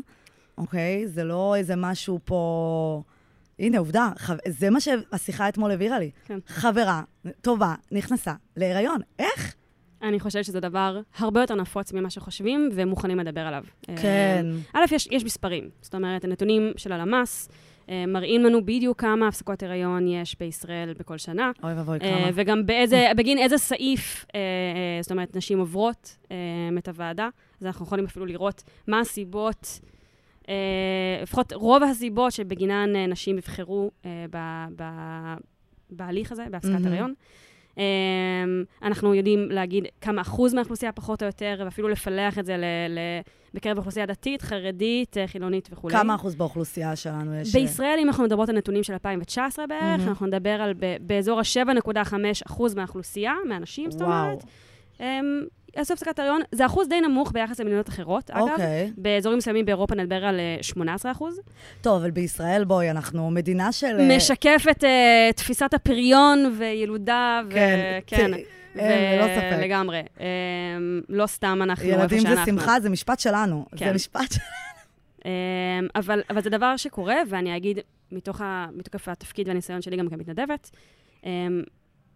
[0.58, 1.08] אוקיי?
[1.08, 3.02] זה לא איזה משהו פה...
[3.58, 4.32] הנה, עובדה, חו...
[4.48, 6.10] זה מה שהשיחה אתמול הבהירה לי.
[6.24, 6.38] כן.
[6.46, 7.02] חברה
[7.40, 9.00] טובה נכנסה להיריון.
[9.18, 9.54] איך?
[10.02, 13.64] אני חושבת שזה דבר הרבה יותר נפוץ ממה שחושבים, ומוכנים לדבר עליו.
[13.82, 14.46] כן.
[14.74, 15.70] אה, א', יש, יש מספרים.
[15.82, 17.48] זאת אומרת, הנתונים של הלמ"ס
[18.08, 21.50] מראים לנו בדיוק כמה הפסקות הריון יש בישראל בכל שנה.
[21.62, 22.30] אוי ואבוי, אה, כמה.
[22.34, 26.36] וגם באיזה, בגין איזה סעיף, אה, אה, זאת אומרת, נשים עוברות אה,
[26.78, 27.28] את הוועדה.
[27.60, 29.80] אז אנחנו יכולים אפילו לראות מה הסיבות,
[30.48, 30.54] אה,
[31.22, 34.24] לפחות רוב הסיבות שבגינן אה, נשים יבחרו אה,
[35.90, 36.86] בהליך הזה, בהפסקת.
[36.86, 37.10] הריון.
[37.10, 37.51] אה,
[38.82, 42.98] אנחנו יודעים להגיד כמה אחוז מהאוכלוסייה פחות או יותר, ואפילו לפלח את זה ל, ל,
[43.54, 45.94] בקרב אוכלוסייה דתית, חרדית, אה, חילונית וכולי.
[45.94, 47.52] כמה אחוז באוכלוסייה שלנו יש?
[47.52, 50.08] בישראל, אם אנחנו מדברות על נתונים של 2019 בערך, מהמם.
[50.08, 52.14] אנחנו נדבר על ב- באזור ה-7.5
[52.46, 54.02] אחוז מהאוכלוסייה, מהנשים, זאת.
[54.02, 54.44] אומרת.
[55.76, 56.40] יעשו הפסקת הריון.
[56.52, 58.48] זה אחוז די נמוך ביחס למדינות אחרות, אגב.
[58.48, 58.92] אוקיי.
[58.96, 61.40] באזורים מסוימים באירופה נדבר על אה, 18 אחוז.
[61.80, 63.96] טוב, אבל בישראל, בואי, אנחנו מדינה של...
[64.00, 68.30] אה, משקף את אה, תפיסת הפריון וילודה, ו- כן, כן.
[68.32, 68.36] ת-
[68.76, 69.58] אין, ללא ספק.
[69.64, 70.00] לגמרי.
[70.20, 70.26] אה,
[71.08, 72.44] לא סתם אנחנו איפה ילדים שאנחנו.
[72.44, 73.66] זה שמחה, זה משפט שלנו.
[73.72, 73.94] זה כן.
[73.94, 74.38] משפט ש...
[75.24, 75.30] אמ,
[75.96, 77.78] אבל, אבל זה דבר שקורה, ואני אגיד,
[78.12, 80.70] מתוך ה, מתוקף התפקיד והניסיון שלי גם כמתנדבת,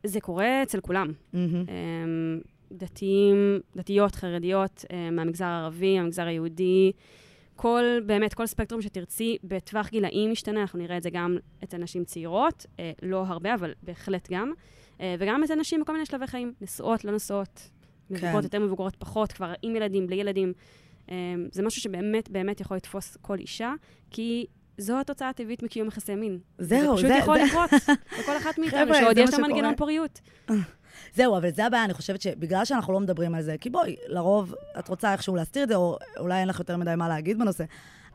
[0.04, 1.12] זה קורה אצל כולם.
[1.32, 1.54] מהמם.
[1.54, 2.40] אמ,
[2.72, 3.36] דתיים,
[3.76, 6.92] דתיות, חרדיות, אמ, מהמגזר הערבי, מהמגזר היהודי,
[7.56, 12.04] כל, באמת, כל ספקטרום שתרצי, בטווח גילאים משתנה, אנחנו נראה את זה גם אצל נשים
[12.04, 14.52] צעירות, אה, לא הרבה, אבל בהחלט גם,
[15.00, 17.70] אה, וגם אצל נשים בכל מיני שלבי חיים, נשואות, לא נשואות,
[18.10, 18.42] מבוגרות כן.
[18.42, 20.52] יותר, מבוגרות פחות, כבר עם ילדים, בלי ילדים.
[21.52, 23.72] זה משהו שבאמת באמת יכול לתפוס כל אישה,
[24.10, 24.46] כי
[24.78, 26.38] זו התוצאה הטבעית מקיום יחסי מין.
[26.58, 27.70] זהו, זה פשוט זה- יכול זה- לקרות
[28.20, 29.76] לכל אחת מאיתנו, שעוד זה יש לה מנגנון.
[29.76, 30.20] פוריות.
[31.14, 34.54] זהו, אבל זה הבעיה, אני חושבת שבגלל שאנחנו לא מדברים על זה, כי בואי, לרוב
[34.78, 37.64] את רוצה איכשהו להסתיר את זה, או אולי אין לך יותר מדי מה להגיד בנושא,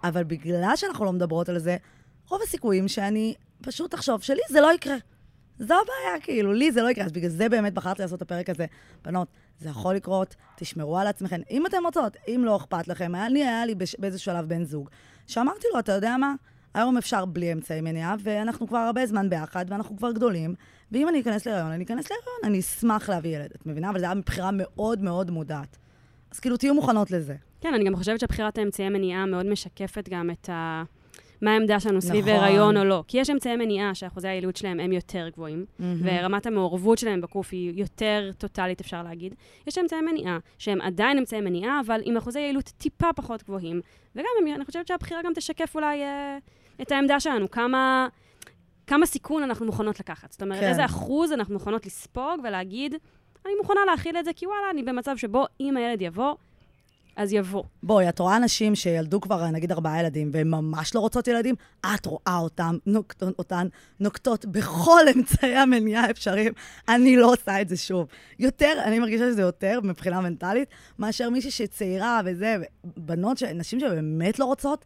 [0.03, 1.77] אבל בגלל שאנחנו לא מדברות על זה,
[2.29, 4.95] רוב הסיכויים שאני פשוט אחשוב שלי זה לא יקרה.
[5.59, 7.05] זו הבעיה, כאילו, לי זה לא יקרה.
[7.05, 8.65] אז בגלל זה באמת בחרתי לעשות את הפרק הזה.
[9.03, 9.27] בנות,
[9.59, 11.41] זה יכול לקרות, תשמרו על עצמכם.
[11.51, 14.89] אם אתן רוצות, אם לא אכפת לכם, לי, היה לי בש, באיזשהו שלב בן זוג,
[15.27, 16.33] שאמרתי לו, אתה יודע מה?
[16.73, 20.55] היום אפשר בלי אמצעי מניעה, ואנחנו כבר הרבה זמן ביחד, ואנחנו כבר גדולים,
[20.91, 23.49] ואם אני אכנס להיריון, אני אכנס להיריון, אני אשמח להביא ילד.
[23.55, 23.89] את מבינה?
[23.89, 25.77] אבל זו הייתה מבחירה מאוד מאוד מודעת.
[26.31, 27.35] אז כאילו, תהיו מוכנות לזה.
[27.61, 30.83] כן, אני גם חושבת שבחירת האמצעי מניעה מאוד משקפת גם את ה...
[31.41, 32.43] מה העמדה שלנו סביב נכון.
[32.43, 33.03] הריון או לא.
[33.07, 37.73] כי יש אמצעי מניעה שאחוזי היעילות שלהם הם יותר גבוהים, ורמת המעורבות שלהם בגוף היא
[37.75, 39.35] יותר טוטאלית, אפשר להגיד.
[39.67, 43.81] יש אמצעי מניעה שהם עדיין אמצעי מניעה, אבל עם אחוזי יעילות טיפה פחות גבוהים.
[44.15, 44.25] וגם,
[44.55, 46.37] אני חושבת שהבחירה גם תשקף אולי אה,
[46.81, 48.07] את העמדה שלנו, כמה,
[48.91, 50.31] כמה סיכון אנחנו מוכנות לקחת.
[50.31, 50.67] זאת אומרת, כן.
[50.67, 52.95] איזה אחוז אנחנו מוכנות לספוג ולהגיד,
[53.45, 56.35] אני מוכנה להכיל את זה, כי וואלה, אני במצב שבו אם הילד יבוא,
[57.15, 57.63] אז יבוא.
[57.83, 62.05] בואי, את רואה נשים שילדו כבר, נגיד, ארבעה ילדים, והן ממש לא רוצות ילדים, את
[62.05, 63.67] רואה אותן, נוקטות, אותן
[63.99, 66.53] נוקטות בכל אמצעי המניעה האפשריים.
[66.89, 68.07] אני לא עושה את זה שוב.
[68.39, 72.57] יותר, אני מרגישה שזה יותר, מבחינה מנטלית, מאשר מישהי שצעירה וזה,
[72.97, 74.85] בנות, ש- נשים שבאמת לא רוצות,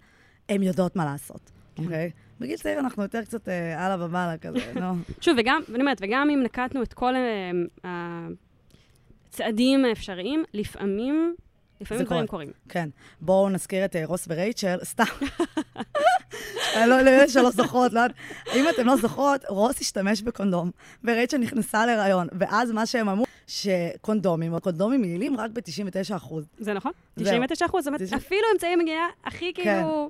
[0.50, 2.12] הן יודעות מה לעשות, אוקיי?
[2.40, 4.94] בגיל צעיר אנחנו יותר קצת אה, ומעלה כזה, נו.
[5.22, 7.52] שוב, וגם, ואני אומרת, וגם אם נקטנו את כל אה,
[7.90, 8.28] ה-
[9.30, 11.36] צעדים אפשריים, לפעמים,
[11.82, 12.28] לפעמים דברים.
[12.28, 12.50] קורים.
[12.70, 12.90] כן.
[13.22, 15.04] בואו נזכיר את אה, רוס ורייצ'ל, סתם.
[16.76, 18.16] אני לא, לאלה שלא זוכרות, לא יודעת.
[18.56, 20.72] אם אתן לא זוכרות, רוס השתמש בקונדום,
[21.04, 26.46] ורייצ'ל נכנסה להיריון, ואז מה שהם אמרו, שקונדומים, קונדומים יעילים רק ב-99 אחוז.
[26.58, 26.92] זה נכון?
[27.16, 27.26] זהו.
[27.26, 30.10] 99 אחוז, זאת אומרת, אפילו אמצעי מגיעה הכי כאילו...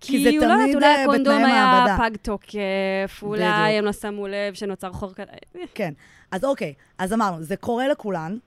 [0.00, 1.96] כי זה לא תמיד, אולי אה, הקונדום בתנאי היה מעבדה.
[1.98, 3.78] פג תוקף, אולי.
[3.78, 5.32] הם לא שמו לב שנוצר חור כזה.
[5.74, 5.92] כן.
[6.30, 8.38] אז אוקיי, אז אמרנו, זה קורה לכולן,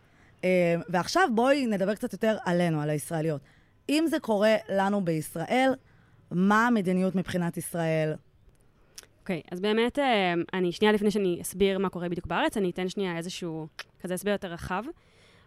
[0.43, 3.41] אה, ועכשיו בואי נדבר קצת יותר עלינו, על הישראליות.
[3.89, 5.73] אם זה קורה לנו בישראל,
[6.31, 8.13] מה המדיניות מבחינת ישראל?
[9.19, 12.89] אוקיי, אז באמת, אה, אני, שנייה לפני שאני אסביר מה קורה בדיוק בארץ, אני אתן
[12.89, 13.67] שנייה איזשהו
[14.01, 14.83] כזה הסבר יותר רחב.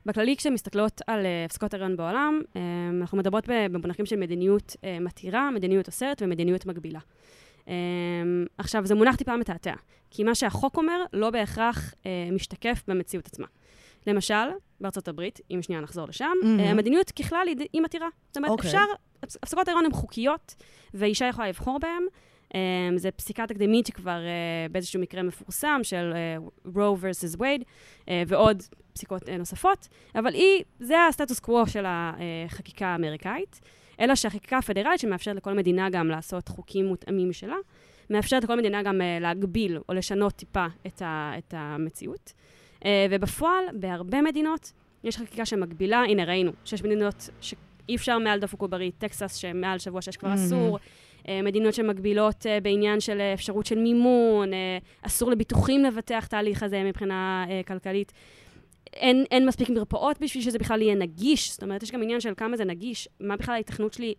[0.07, 2.61] בכללי, כשמסתכלות על אה, הפסקות הריון בעולם, אה,
[3.01, 7.01] אנחנו מדברות במונחים של מדיניות אה, מתירה, מדיניות אוסרת ומדיניות מגבילה.
[8.59, 9.75] עכשיו, זה מונח טיפה מתעתע,
[10.11, 11.95] כי מה שהחוק אומר לא בהכרח
[12.33, 13.47] משתקף במציאות עצמה.
[14.07, 14.35] למשל,
[14.81, 16.33] בארצות הברית, אם שנייה נחזור לשם.
[16.59, 18.09] אה, המדיניות ככלל היא, מתירה.
[18.29, 18.67] זאת אומרת, אוקיי.
[18.71, 18.85] אפשר,
[19.23, 20.55] הפס- הפסקות הריון הן חוקיות,
[20.95, 22.03] ואישה יכולה לבחור בהן.
[22.53, 22.55] Um,
[22.97, 26.12] זה פסיקה תקדימית שכבר uh, באיזשהו מקרה מפורסם של
[26.67, 27.37] vs.
[27.38, 28.62] Wade, uh, ועוד
[28.93, 33.61] פסיקות uh, נוספות, אבל היא, זה הסטטוס קוו של החקיקה האמריקאית,
[34.01, 37.57] אלא שהחקיקה הפדרלית, שמאפשרת לכל מדינה גם לעשות חוקים מותאמים משלה,
[38.11, 42.33] מאפשרת לכל מדינה גם uh, להגביל או לשנות טיפה את, ה, את המציאות.
[42.81, 44.73] Uh, ובפועל, בהרבה מדינות,
[45.05, 50.03] יש חקיקה שמגבילה, הנה ראינו, שיש מדינות שאי אפשר מעל דפוק עוברי, טקסס שמעל שבוע
[50.03, 50.45] שש כבר מהמם.
[50.45, 50.79] אסור,
[51.43, 56.83] מדינות שמגבילות אה, בעניין של אה, אפשרות של מימון, אה, אסור לביטוחים לבטח תהליך הזה
[56.85, 58.13] מבחינה אה, כלכלית.
[58.93, 62.33] אין, אין מספיק מרפאות בשביל שזה בכלל יהיה נגיש, זאת אומרת, יש גם עניין של
[62.37, 64.15] כמה זה נגיש, מה בכלל ההיתכנות שלי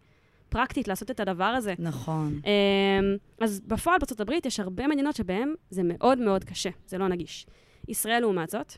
[0.49, 1.73] פרקטית לעשות את הדבר הזה.
[1.79, 2.39] נכון.
[2.45, 7.07] אמ, אז בפועל בארצות הברית יש הרבה מדינות שבהן זה מאוד מאוד קשה, זה לא
[7.07, 7.45] נגיש.
[7.87, 8.73] ישראל, לעומת זאת,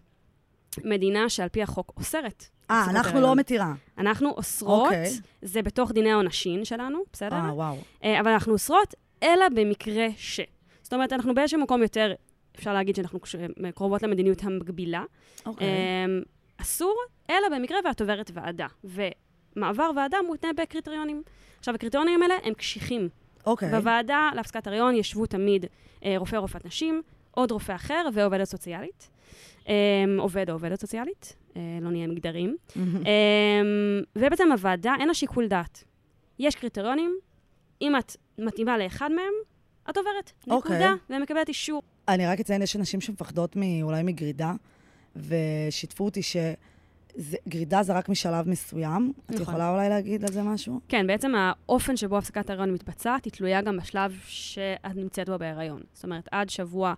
[0.84, 2.46] מדינה שעל פי החוק אוסרת.
[2.72, 3.22] אה, אנחנו.
[3.22, 3.74] לא מתירה.
[3.98, 5.10] אנחנו אוסרות, אוקיי.
[5.42, 7.36] זה בתוך דיני העונשין שלנו, בסדר?
[7.36, 7.78] אה, וואו.
[8.04, 10.40] אה, אבל אנחנו אוסרות, אלא במקרה ש.
[10.82, 12.14] זאת אומרת, אנחנו באיזשהו מקום יותר,
[12.56, 13.20] אפשר להגיד שאנחנו
[13.76, 15.04] קרובות למדיניות המגבילה.
[15.46, 15.68] אוקיי.
[15.68, 16.22] אמ,
[16.58, 16.96] אסור,
[17.30, 18.68] אלא במקרה ואת עוברת ועדה.
[18.84, 21.24] ומעבר ועדה מותנה בקריטריונים.
[21.60, 23.10] עכשיו, הקריטריונים האלה הם קשיחים.
[23.46, 23.70] אוקיי.
[23.72, 25.66] בוועדה להפסקת הריון ישבו תמיד
[26.06, 29.10] אה, רופא או רופאת נשים, עוד רופא אחר ועובדת סוציאלית.
[29.70, 29.74] אה,
[30.20, 32.56] עובד או עובדת סוציאלית, אה, לא נהיה מגדרים.
[32.78, 32.82] אה,
[34.16, 35.84] ובעצם הוועדה, אין לה שיקול דעת.
[36.40, 37.16] יש קריטריונים,
[37.82, 39.34] אם את מתאימה לאחד מהם,
[39.90, 40.32] את עוברת.
[40.50, 40.72] אוקיי.
[40.72, 41.82] נקודה, ומקבלת אישור.
[42.08, 44.54] אני רק אציין, יש אנשים שמפחדות מ- אולי מגרידה,
[45.16, 49.14] ושיתפו אותי שגרידה זה רק משלב מסוים.
[49.26, 49.42] את נכון.
[49.42, 50.80] יכולה אולי להגיד על זה משהו?
[50.88, 55.82] כן, בעצם האופן שבו הפסקת ההריון מתבצעת, היא תלויה גם בשלב שאת נמצאת בו בהיריון.
[55.94, 56.94] זאת אומרת, עד שבוע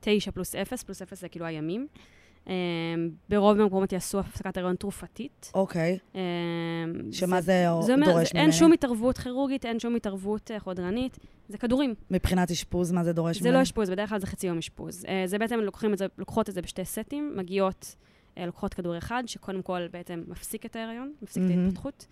[0.00, 1.86] 9 פלוס 0, פלוס 0 זה כאילו הימים.
[2.46, 2.50] Um,
[3.28, 5.50] ברוב המקומות יעשו הפסקת הריון תרופתית.
[5.54, 5.98] אוקיי.
[6.12, 6.16] Um,
[7.12, 8.44] שמה זה, זה אומר, דורש זה- ממני?
[8.44, 11.94] אין שום התערבות כירורגית, אין שום התערבות uh, חודרנית, זה כדורים.
[12.10, 13.58] מבחינת אשפוז, מה זה דורש זה ממני?
[13.58, 15.04] לא אשפוז, בדרך כלל זה חצי יום אשפוז.
[15.04, 17.94] Uh, זה בעצם לוקחים את זה, לוקחות את זה בשתי סטים, מגיעות,
[18.36, 21.64] uh, לוקחות כדור אחד, שקודם כל בעצם מפסיק את ההיריון, מפסיק את מהמם.
[21.64, 22.06] ההתפתחות.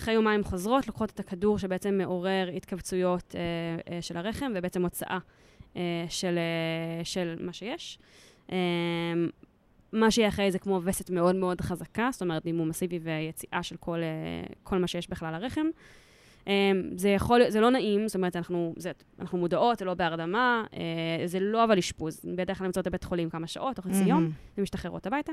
[0.00, 3.34] אחרי יומיים חוזרות, לוקחות את הכדור שבעצם מעורר התכווצויות uh,
[3.88, 5.18] uh, של הרחם, ובעצם הוצאה
[6.08, 7.98] של, uh, של מה שיש.
[8.48, 8.52] Um,
[9.92, 13.76] מה שיהיה אחרי זה כמו וסת מאוד מאוד חזקה, זאת אומרת דימום מסיבי ויציאה של
[13.76, 13.98] כל,
[14.62, 15.66] כל מה שיש בכלל הרחם.
[16.96, 20.64] זה יכול, זה לא נעים, זאת אומרת, אנחנו, זה, אנחנו מודעות, זה לא בהרדמה,
[21.24, 22.20] זה לא אבל אשפוז.
[22.36, 24.30] בדרך כלל נמצאות בבית חולים כמה שעות או חצי יום, מהמם.
[24.58, 25.32] ומשתחררות הביתה.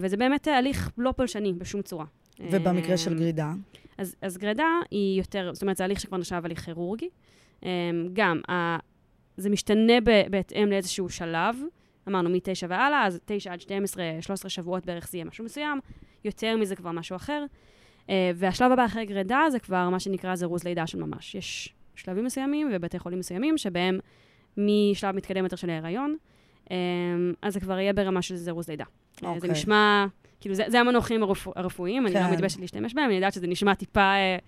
[0.00, 2.04] וזה באמת הליך לא פולשני בשום צורה.
[2.40, 3.52] ובמקרה של גרידה?
[3.98, 7.08] אז, אז גרידה היא יותר, זאת אומרת, זה הליך שכבר נחשב הליך כירורגי.
[7.60, 7.66] Um,
[8.12, 8.40] גם,
[9.36, 11.56] זה משתנה ב, בהתאם לאיזשהו שלב.
[12.08, 15.80] אמרנו מ-9 והלאה, אז 9 עד 12, 13 שבועות בערך זה יהיה משהו מסוים,
[16.24, 17.44] יותר מזה כבר משהו אחר.
[18.06, 21.34] Uh, והשלב הבא אחרי גרידה זה כבר מה שנקרא זירוז לידה של ממש.
[21.34, 23.98] יש שלבים מסוימים ובתי חולים מסוימים שבהם
[24.56, 26.16] משלב מתקדם יותר של ההיריון,
[26.64, 26.68] um,
[27.42, 28.84] אז זה כבר יהיה ברמה של זירוז לידה.
[28.84, 29.20] Okay.
[29.20, 29.50] זה אוקיי.
[29.50, 30.06] נשמע,
[30.40, 32.26] כאילו, זה, זה המנוחים הרפוא, הרפואיים, אני כן.
[32.26, 34.38] לא מתביישת להשתמש בהם, אני יודעת שזה נשמע טיפה אה,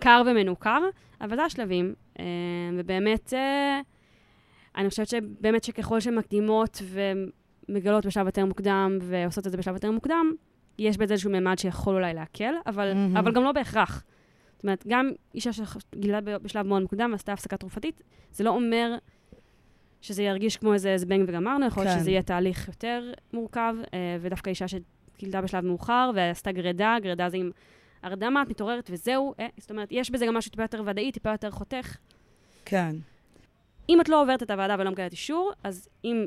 [0.00, 0.80] קר ומנוכר,
[1.20, 2.24] אבל זה השלבים, אה,
[2.78, 3.80] ובאמת, אה,
[4.76, 6.82] אני חושבת שבאמת שככל שמקדימות
[7.68, 10.32] ומגלות בשלב יותר מוקדם ועושות את זה בשלב יותר מוקדם,
[10.78, 13.16] יש בזה איזשהו ממד שיכול אולי להקל, אבל, מהמם.
[13.16, 14.04] אבל גם לא בהכרח.
[14.54, 18.02] זאת אומרת, גם אישה שגילה בשלב מאוד מוקדם ועשתה הפסקה תרופתית,
[18.32, 18.96] זה לא אומר
[20.00, 22.00] שזה ירגיש כמו איזה זבנג וגמרנו, יכול להיות כן.
[22.00, 27.36] שזה יהיה תהליך יותר מורכב, אה, ודווקא אישה שגילדה בשלב מאוחר ועשתה גרידה, גרידה זה
[27.36, 27.50] עם
[28.04, 29.34] הרדמה, את מתעוררת וזהו.
[29.40, 31.96] אה, זאת אומרת, יש בזה גם משהו טיפה יותר ודאי, טיפה יותר חותך.
[32.64, 32.96] כן.
[33.88, 36.26] אם את לא עוברת את הוועדה ולא מקבלת אישור, אז אם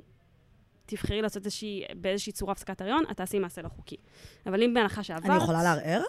[0.86, 3.96] תבחרי לעשות איזושהי, באיזושהי צורה הפסקת הריון, את תעשי מעשה לא חוקי.
[4.46, 5.30] אבל אם בהנחה שעברת...
[5.30, 6.04] אני יכולה לערער?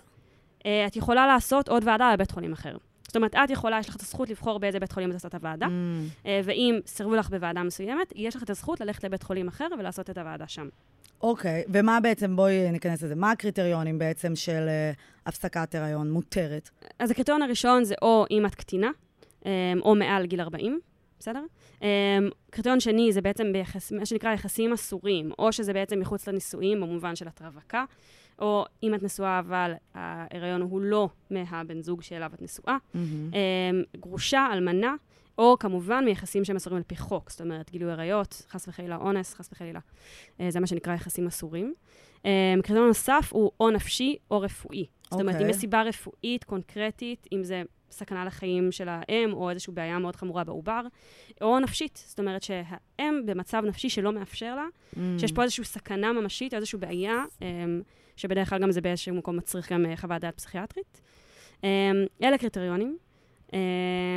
[0.67, 2.77] אה, את יכולה לעשות עוד ועדה בבית חולים אחר.
[3.07, 5.35] זאת אומרת, את יכולה, יש לך את הזכות לבחור באיזה בית חולים את עושה את
[5.35, 9.49] הוועדה, Mm, אה, ואם סירבו לך בוועדה מסוימת, יש לך את הזכות ללכת לבית חולים
[9.49, 10.69] אחר ולעשות את הוועדה שם.
[11.23, 14.93] אוקיי, ומה בעצם, בואי ניכנס לזה, מה הקריטריונים בעצם של אה,
[15.27, 16.71] הפסקת הריון מותרת?
[16.99, 18.91] אז הקריטריון הראשון זה או אם את קטינה,
[19.47, 20.81] אה, או מעל גיל 40,
[21.19, 21.43] בסדר?
[21.83, 22.19] אה,
[22.51, 27.17] קריטריון שני זה בעצם ביחס, מה שנקרא יחסים אסורים, או שזה בעצם מחוץ לנישואים, במובן
[27.17, 27.85] של את רווקה,
[28.39, 33.31] או אם את נשואה אבל ההיריון הוא לא מהבן זוג שאליו את נשואה, מהמם.
[33.35, 34.95] אה, גרושה, אלמנה,
[35.39, 39.35] או כמובן מיחסים שהם אסורים על פי חוק, זאת אומרת, גילוי עריות, חס וחלילה אונס,
[39.35, 39.81] חס וחלילה.
[40.41, 41.75] אה, זה מה שנקרא יחסים אסורים.
[42.27, 44.87] אה, קריטריון נוסף הוא או נפשי או רפואי.
[45.11, 45.51] זאת אומרת, אם אוקיי.
[45.51, 50.45] יש סיבה רפואית, קונקרטית, אם זה סכנה לחיים של האם, או איזושהי בעיה מאוד חמורה
[50.45, 50.81] בעובר,
[51.41, 52.05] או נפשית.
[52.07, 54.99] זאת אומרת שהאם במצב נפשי שלא מאפשר לה, Mm.
[55.19, 57.47] שיש פה איזושהי סכנה ממשית, או איזושהי בעיה, אה,
[58.17, 61.01] שבדרך כלל גם זה באיזשהו מקום מצריך גם חוות דעת פסיכיאטרית.
[62.23, 62.99] אלה קריטריונים.
[63.55, 63.59] אה,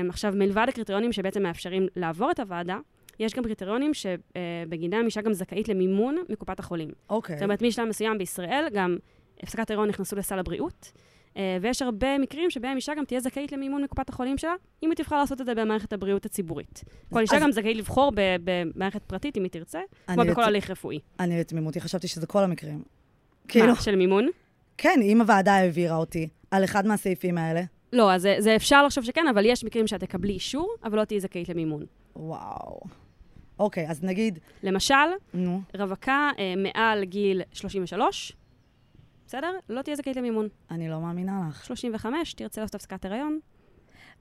[0.09, 2.77] עכשיו, מלבד הקריטריונים שבעצם מאפשרים לעבור את הוועדה,
[3.19, 6.89] יש גם קריטריונים שבגינם אישה גם זכאית למימון מקופת החולים.
[7.09, 7.35] אוקיי.
[7.35, 8.97] זאת אומרת, משלב מסוים בישראל, גם
[9.43, 10.91] הפסקת הריון נכנסו לסל הבריאות,
[11.37, 14.97] אה, ויש הרבה מקרים שבהם אישה גם תהיה זכאית למימון מקופת החולים שלה, אם היא
[14.97, 16.83] תבחר לעשות את זה במערכת הבריאות הציבורית.
[17.13, 20.99] כל אישה אז- גם זכאית לבחור במערכת פרטית, אם היא תרצה, כמו בכל הליך רפואי.
[21.19, 22.83] אני לתמימותי חשבתי שזה כל המקרים.
[23.47, 24.27] כאילו, מה, של מימון?
[24.77, 27.61] כן, אם הוועדה העבירה אותי על אחד מהסעיפים האלה,
[27.93, 31.05] לא, אז זה, זה אפשר לחשוב שכן, אבל יש מקרים שאת תקבלי אישור, אבל לא
[31.05, 31.85] תהיי זכאית למימון.
[32.15, 32.79] וואו.
[33.59, 34.95] אוקיי, אז נגיד, למשל,
[35.33, 38.33] נו, רווקה אה, מעל גיל 33,
[39.27, 39.51] בסדר?
[39.69, 40.47] לא תהיה זכאית למימון.
[40.71, 41.65] אני לא מאמינה לך.
[41.65, 43.39] 35, תרצה לעשות הפסקת הריון.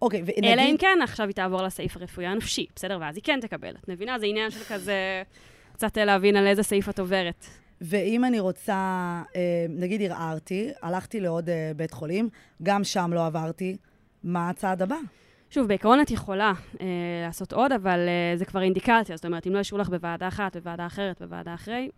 [0.03, 0.45] אוקיי, ונגיד...
[0.45, 2.99] אלא אם כן עכשיו היא תעבור לסעיף הרפואי הנפשי, בסדר?
[3.01, 3.75] ואז היא כן תקבל.
[3.77, 4.19] את מבינה?
[4.19, 5.23] זה עניין של כזה...
[5.73, 7.47] קצת להבין על איזה סעיף את עוברת.
[7.81, 8.75] ואם אני רוצה,
[9.37, 12.29] אה, נגיד ערערתי, הלכתי לעוד אה, בית חולים,
[12.63, 13.77] גם שם לא עברתי,
[14.25, 14.97] מה הצעד הבא?
[15.51, 16.87] שוב, בעיקרון את יכולה אה,
[17.27, 19.17] לעשות עוד, אבל אה, זה כבר אינדיקציה.
[19.17, 21.91] זאת אומרת, אם לא אישרו לך בוועדה אחת, בוועדה אחרת, בוועדה אחרי,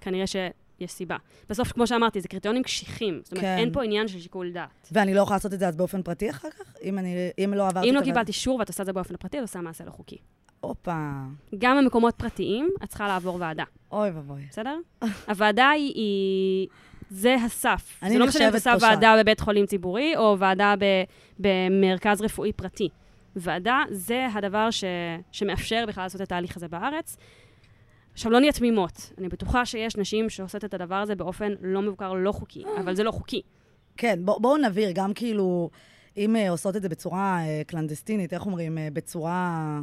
[0.00, 1.16] כנראה שיש סיבה.
[1.48, 3.20] בסוף, כמו שאמרתי, זה קריטריונים קשיחים.
[3.24, 3.56] זאת אומרת, כן.
[3.58, 4.88] אין פה עניין של שיקול דעת.
[4.92, 6.74] ואני לא יכולה לעשות את זה אז באופן פרטי אחר כך?
[6.82, 7.14] אם, אני,
[7.44, 9.60] אם לא עברתי אם לא קיבלת אישור ואת עושה את זה באופן פרטי, את עושה
[9.60, 10.18] מעשה לא חוקי.
[10.60, 11.10] הופה,
[11.58, 14.46] גם במקומות פרטיים, את צריכה לעבור ועדה, אוי ואבוי.
[14.50, 14.78] בסדר?
[15.28, 15.92] הוועדה היא...
[15.94, 16.68] היא...
[17.10, 17.98] זה הסף.
[18.02, 18.90] אני זה לא משנה אם נחשבת עושה פושעת.
[18.90, 20.84] ועדה בבית חולים ציבורי או ועדה ב,
[21.38, 22.88] במרכז רפואי פרטי.
[23.36, 24.84] ועדה זה הדבר ש,
[25.32, 27.16] שמאפשר בכלל לעשות את ההליך הזה בארץ.
[28.12, 29.12] עכשיו, לא נהיה תמימות.
[29.18, 33.02] אני בטוחה שיש נשים שעושות את הדבר הזה באופן לא מבוקר, לא חוקי, אבל זה
[33.02, 33.42] לא חוקי.
[33.96, 35.70] כן, בוא, בואו נבהיר, גם כאילו,
[36.16, 38.78] אם אה, עושות את זה בצורה אה, קלנדסטינית, איך אומרים?
[38.78, 39.80] אה, בצורה...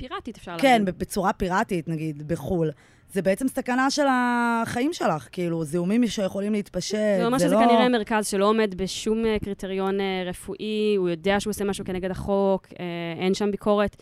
[0.00, 0.98] פיראטית אפשר כן, להגיד.
[0.98, 2.70] בצורה פיראטית, נגיד, בחו"ל.
[3.12, 7.60] זה בעצם סכנה של החיים שלך, כאילו, זיהומים שיכולים להתפשט, זה אומר שזה לא...
[7.60, 12.10] כנראה מרכז שלא עומד בשום אה, קריטריון אה, רפואי, הוא יודע שהוא עושה משהו כנגד
[12.10, 12.84] החוק, אה,
[13.18, 13.96] אין שם ביקורת.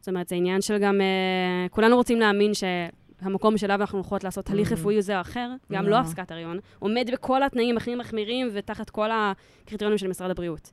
[0.00, 1.00] זאת אומרת, זה עניין של גם...
[1.70, 4.74] כולנו רוצים להאמין שהמקום שאליו אנחנו הולכות לעשות הליך Mm.
[4.74, 5.90] רפואי זה או אחר, גם לא.
[5.90, 10.72] לא הפסקת הריון, עומד בכל התנאים הכי מחמירים ותחת כל הקריטריונים של משרד הבריאות.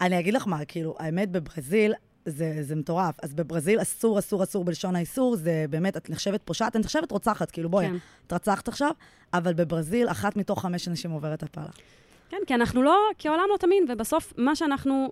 [0.00, 1.92] אני אגיד לך מה, כאילו, האמת, בברזיל,
[2.26, 3.14] זה, זה מטורף.
[3.22, 7.50] אז בברזיל אסור, אסור, אסור בלשון האיסור, זה באמת, את נחשבת פושעת, את נחשבת רוצחת,
[7.50, 7.96] כאילו, בואי, כן.
[8.26, 8.90] את רצחת עכשיו,
[9.34, 11.66] אבל בברזיל, אחת מתוך חמש אנשים עוברת הפלה.
[12.28, 15.10] כן, כי אנחנו לא, כי העולם לא תמין, ובסוף מה שאנחנו...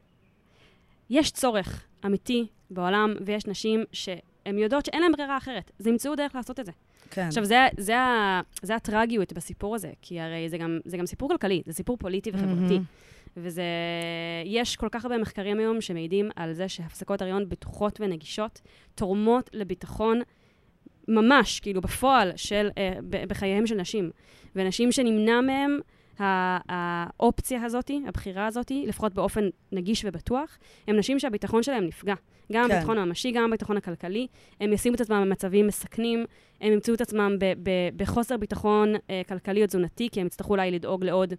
[1.11, 5.71] יש צורך אמיתי בעולם, ויש נשים שהן יודעות שאין להן ברירה אחרת.
[5.81, 6.73] אז ימצאו דרך לעשות את זה.
[7.11, 7.27] כן.
[7.27, 11.29] עכשיו, זה, זה, ה- זה הטרגיות בסיפור הזה, כי הרי זה גם, זה גם סיפור
[11.29, 12.51] כלכלי, זה סיפור פוליטי וחברתי.
[12.53, 12.85] מהמם.
[13.37, 13.63] וזה...
[14.45, 18.61] יש כל כך הרבה מחקרים היום שמעידים על זה שהפסקות הריון בטוחות ונגישות
[18.95, 20.21] תורמות לביטחון
[21.09, 22.93] ממש, כאילו, בפועל, של, אה,
[23.29, 24.11] בחייהם של נשים.
[24.57, 25.79] ונשים שנמנע מהם
[26.19, 32.15] האופציה הזאת, הבחירה הזאת, לפחות באופן נגיש ובטוח, הם נשים שהביטחון שלהם נפגע.
[32.53, 32.75] גם כן.
[32.75, 34.27] הביטחון הממשי, גם הביטחון הכלכלי.
[34.61, 36.25] הם ישימו את עצמם במצבים מסכנים,
[36.61, 37.37] הם ימצאו את עצמם
[37.97, 41.35] בחוסר ביטחון אה, כלכלי או תזונתי, כי הם יצטרכו אולי לדאוג לעוד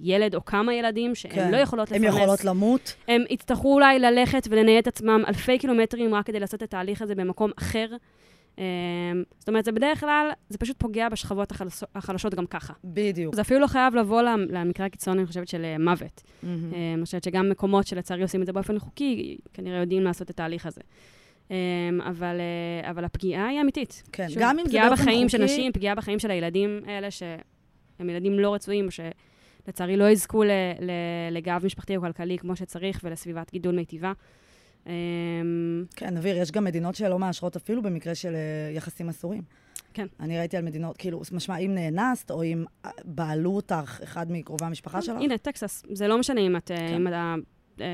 [0.00, 1.50] ילד או כמה ילדים שהן כן.
[1.50, 2.04] לא יכולות לפרנס.
[2.14, 2.94] הן יכולות למות.
[3.08, 7.14] הם יצטרכו אולי ללכת ולנייד את עצמם אלפי קילומטרים רק כדי לעשות את ההליך הזה
[7.14, 7.86] במקום אחר.
[8.58, 8.62] אמ,
[9.38, 12.72] זאת אומרת, זה בדרך כלל, זה פשוט פוגע בשכבות החלשות, החלשות גם ככה.
[12.84, 13.34] בדיוק.
[13.34, 16.22] זה אפילו לא חייב לבוא למ- למקרה הקיצוני, אני חושבת, של אה, מוות.
[16.44, 16.48] אה,
[16.94, 20.66] אני חושבת שגם מקומות שלצערי עושים את זה באופן חוקי, כנראה יודעים לעשות את ההליך
[20.66, 20.80] הזה.
[21.50, 21.56] אמ,
[22.00, 24.02] אבל, אה, אבל הפגיעה היא אמיתית.
[24.12, 26.80] כן, שוב, גם אם זה פגיעה באופן בחיים של חוקי- נשים, פגיעה בחיים של הילדים
[26.86, 27.38] האלה, שהם
[28.10, 28.88] ילדים לא רצויים,
[29.66, 30.90] שלצערי לא יזכו ל- ל-
[31.36, 34.12] לגב משפחתי או כלכלי כמו שצריך ולסביבת גידול מיטיבה.
[34.86, 34.92] אמ,
[35.96, 39.42] כן, נבהיר, יש גם מדינות שלא מאשרות אפילו במקרה של אה, יחסים אסורים.
[39.94, 40.06] כן.
[40.20, 44.64] אני ראיתי על מדינות, כאילו, משמע, אם נאנסת, או אם אה, בעלו אותך אחד מקרובי
[44.64, 45.16] המשפחה שלך?
[45.20, 46.94] הנה, טקסס, זה לא משנה אם, את, אה, כן.
[46.94, 47.34] אם ה-
[47.80, 47.86] אה,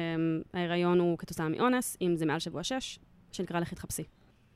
[0.55, 2.99] ההיריון הוא כתוצאה מאונס, אם זה מעל שבוע שש,
[3.33, 4.03] שנקרא לכי תחפשי.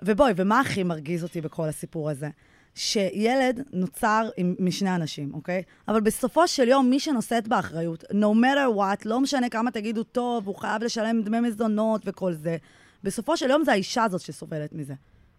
[0.03, 2.29] ובואי, ומה הכי מרגיז אותי בכל הסיפור הזה?
[2.75, 5.63] שילד נוצר עם, משני אנשים, אוקיי?
[5.89, 10.47] אבל בסופו של יום, מי שנושאת באחריות, no matter what, לא משנה כמה תגידו טוב,
[10.47, 12.57] הוא חייב לשלם דמי מזונות וכל זה,
[13.05, 14.95] בסופו של יום זה האישה הזאת שסובלת מזה,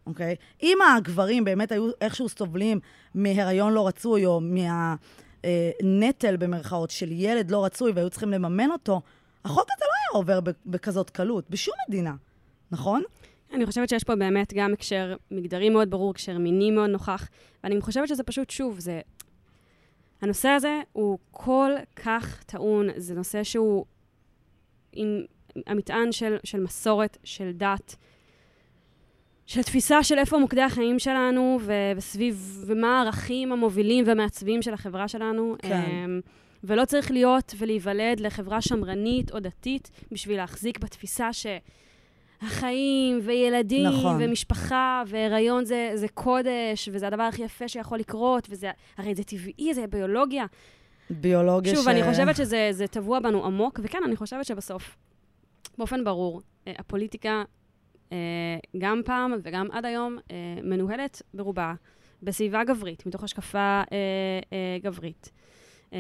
[0.08, 0.36] אוקיי?
[0.64, 2.80] אם הגברים באמת היו איכשהו סובלים
[3.16, 9.02] מהיריון לא רצוי, או מהנטל, במרכאות, של ילד לא רצוי, והיו צריכים לממן אותו,
[9.46, 12.14] החוק הזה לא היה עובר בכזאת קלות, בשום מדינה,
[12.72, 13.04] נכון?
[13.54, 17.30] אני חושבת שיש פה באמת גם הקשר מגדרי מאוד ברור, הקשר מיני מאוד נוכח,
[17.64, 19.02] ואני חושבת שזה פשוט, שוב, זה...
[20.22, 23.86] הנושא הזה הוא כל כך טעון, זה נושא שהוא
[24.94, 25.08] עם
[25.68, 27.96] המטען של, של מסורת, של דת,
[29.46, 35.08] של תפיסה של איפה מוקדי החיים שלנו, ו- וסביב, ומה הערכים המובילים והמעצבים של החברה
[35.08, 35.56] שלנו.
[35.62, 35.82] כן.
[35.82, 36.22] אמ,
[36.64, 41.34] ולא צריך להיות ולהיוולד לחברה שמרנית או דתית בשביל להחזיק בתפיסה
[42.44, 44.18] שהחיים וילדים נכון.
[44.20, 49.74] ומשפחה והיריון זה, זה קודש, וזה הדבר הכי יפה שיכול לקרות, וזה, הרי זה טבעי,
[49.74, 50.46] זה ביולוגיה.
[51.10, 51.88] ביולוגיה שוב, ש...
[51.88, 54.98] אני חושבת שזה זה טבוע בנו עמוק, וכן, אני חושבת שבסוף,
[55.78, 57.44] באופן ברור, אה, הפוליטיקה,
[58.12, 58.18] אה,
[58.78, 61.74] גם פעם וגם עד היום, אה, מנוהלת ברובה
[62.24, 63.82] בסביבה גברית, מתוך השקפה
[64.84, 65.32] גברית.
[65.94, 66.00] אה,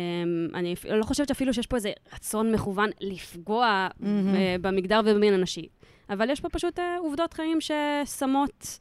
[0.53, 3.87] אני לא חושבת אפילו שיש פה איזה רצון מכוון לפגוע.
[4.05, 5.67] אה, במגדר ובמין הנשי,
[6.09, 8.79] אבל יש פה פשוט אה, עובדות חיים ששמות,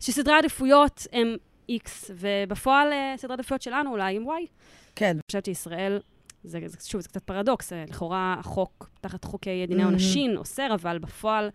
[0.00, 1.36] שסדרי העדיפויות הם
[1.70, 4.46] X, ובפועל אה, סדרי העדיפויות שלנו אולי הם Y.
[4.94, 6.00] כן, אני חושבת שישראל,
[6.44, 9.80] זה, זה, שוב, זה קצת פרדוקס, אה, לכאורה החוק, תחת חוקי דיני מהמם.
[9.80, 11.50] העונשין, אוסר, אבל בפועל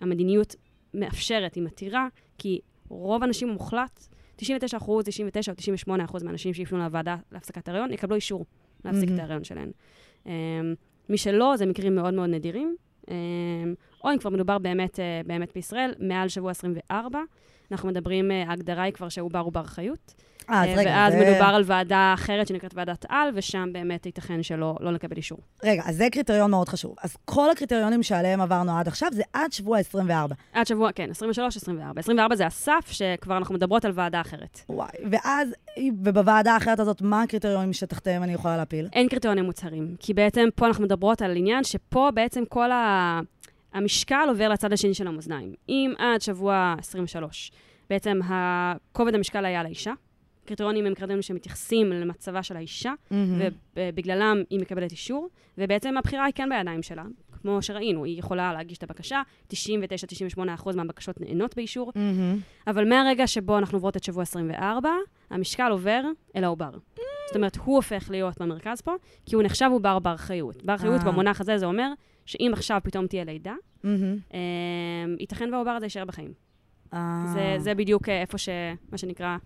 [0.00, 0.54] המדיניות
[0.94, 2.08] מאפשרת, היא מתירה,
[2.38, 7.92] כי רוב הנשים המוחלט, 99 אחוז, 99 או 98 אחוז מהנשים שיפנו לוועדה להפסקת הריון,
[7.92, 8.44] יקבלו אישור
[8.84, 9.14] להפסיק מהמם.
[9.14, 9.70] את ההריון שלהן.
[10.24, 10.28] Um,
[11.08, 12.76] מי שלא, זה מקרים מאוד מאוד נדירים.
[13.02, 13.10] Um,
[14.04, 17.18] או אם כבר מדובר באמת, uh, באמת בישראל, מעל שבוע 24,
[17.72, 20.14] אנחנו מדברים, uh, ההגדרה היא כבר שעובר הוא בר חיות.
[20.50, 21.30] אה, אז אה, רגע, ואז זה...
[21.30, 25.38] מדובר על ועדה אחרת שנקראת ועדת על, ושם באמת ייתכן שלא לא לקבל אישור.
[25.64, 26.94] רגע, אז זה קריטריון מאוד חשוב.
[27.02, 30.34] אז כל הקריטריונים שעליהם עברנו עד עכשיו זה עד שבוע 24.
[30.52, 32.00] עד שבוע, כן, 23, 24.
[32.00, 34.60] 24 זה הסף שכבר אנחנו מדברות על ועדה אחרת.
[34.68, 34.88] וואי.
[35.10, 35.48] ואז,
[36.02, 38.88] ובוועדה האחרת הזאת, מה הקריטריונים שתחתיהם אני יכולה להפיל?
[38.92, 43.20] אין קריטריונים מוצהרים, כי בעצם פה אנחנו מדברות על עניין שפה בעצם כל ה...
[43.72, 45.54] המשקל עובר לצד השני של המאזניים.
[45.68, 47.52] אם עד שבוע 23,
[47.90, 48.20] בעצם
[48.92, 49.92] כובד המשקל היה על האישה,
[50.44, 52.92] קריטריונים הם קריטריונים שמתייחסים למצבה של האישה,
[53.76, 55.28] ובגללם היא מקבלת אישור,
[55.58, 57.04] ובעצם הבחירה היא כן בידיים שלה.
[57.42, 59.56] כמו שראינו, היא יכולה להגיש את הבקשה, 99-98%
[60.74, 62.38] מהבקשות נענות באישור, מהמם.
[62.66, 64.90] אבל מהרגע שבו אנחנו עוברות את שבוע 24,
[65.30, 66.02] המשקל עובר
[66.36, 66.70] אל העובר.
[67.26, 68.94] זאת אומרת, הוא הופך להיות במרכז פה,
[69.26, 70.62] כי הוא נחשב עובר בר חיות.
[70.62, 71.06] בר חיות אה.
[71.06, 71.92] במונח הזה זה אומר
[72.30, 74.18] שאם עכשיו פתאום תהיה לידה, מהמם.
[74.34, 74.38] אה,
[75.18, 76.32] ייתכן והעובר הזה יישאר בחיים.
[76.94, 77.24] אה.
[77.34, 78.48] זה, זה בדיוק אה, איפה ש...
[78.92, 79.36] מה שנקרא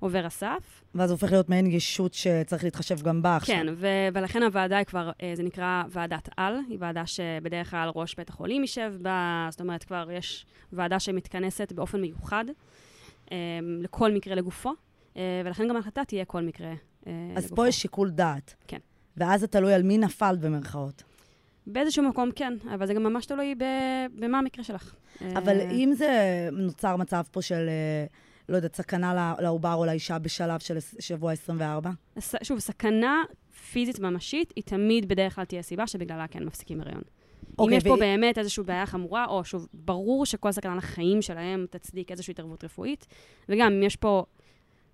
[0.00, 0.82] עובר הסף.
[0.94, 3.56] ואז הוא הופך להיות מעין ישות שצריך להתחשב גם בה עכשיו.
[3.56, 7.90] כן, ו- ולכן הוועדה היא כבר, אה, זה נקרא ועדת על, היא ועדה שבדרך כלל
[7.94, 12.44] ראש בית החולים יישב בה, זאת אומרת, כבר יש ועדה שמתכנסת באופן מיוחד
[13.32, 13.36] אה,
[13.80, 14.72] לכל מקרה לגופו,
[15.16, 16.72] אה, ולכן גם ההחלטה תהיה כל מקרה
[17.06, 17.56] אז לגופו.
[17.56, 18.54] פה יש שיקול דעת.
[18.68, 18.78] כן.
[19.16, 21.02] ואז זה תלוי על מי נפלת במרכאות.
[21.66, 23.54] באיזשהו מקום כן, אבל זה גם ממש תלוי
[24.14, 24.94] במה המקרה שלך.
[25.20, 26.10] אבל אה, אם זה
[26.52, 28.04] נוצר מצב פה של, אה,
[28.48, 31.90] לא יודעת, סכנה לעובר או לאישה בשלב של שבוע 24?
[32.18, 33.22] ס- שוב, סכנה
[33.72, 37.02] פיזית ממשית, היא תמיד בדרך כלל תהיה סיבה שבגללה כן מפסיקים הריון.
[37.42, 41.22] אם אוקיי, יש פה ו- באמת איזושהי בעיה חמורה, או שוב, ברור שכל סכנה לחיים
[41.22, 43.06] שלהם תצדיק איזושהי התערבות רפואית,
[43.48, 44.24] וגם אם יש פה,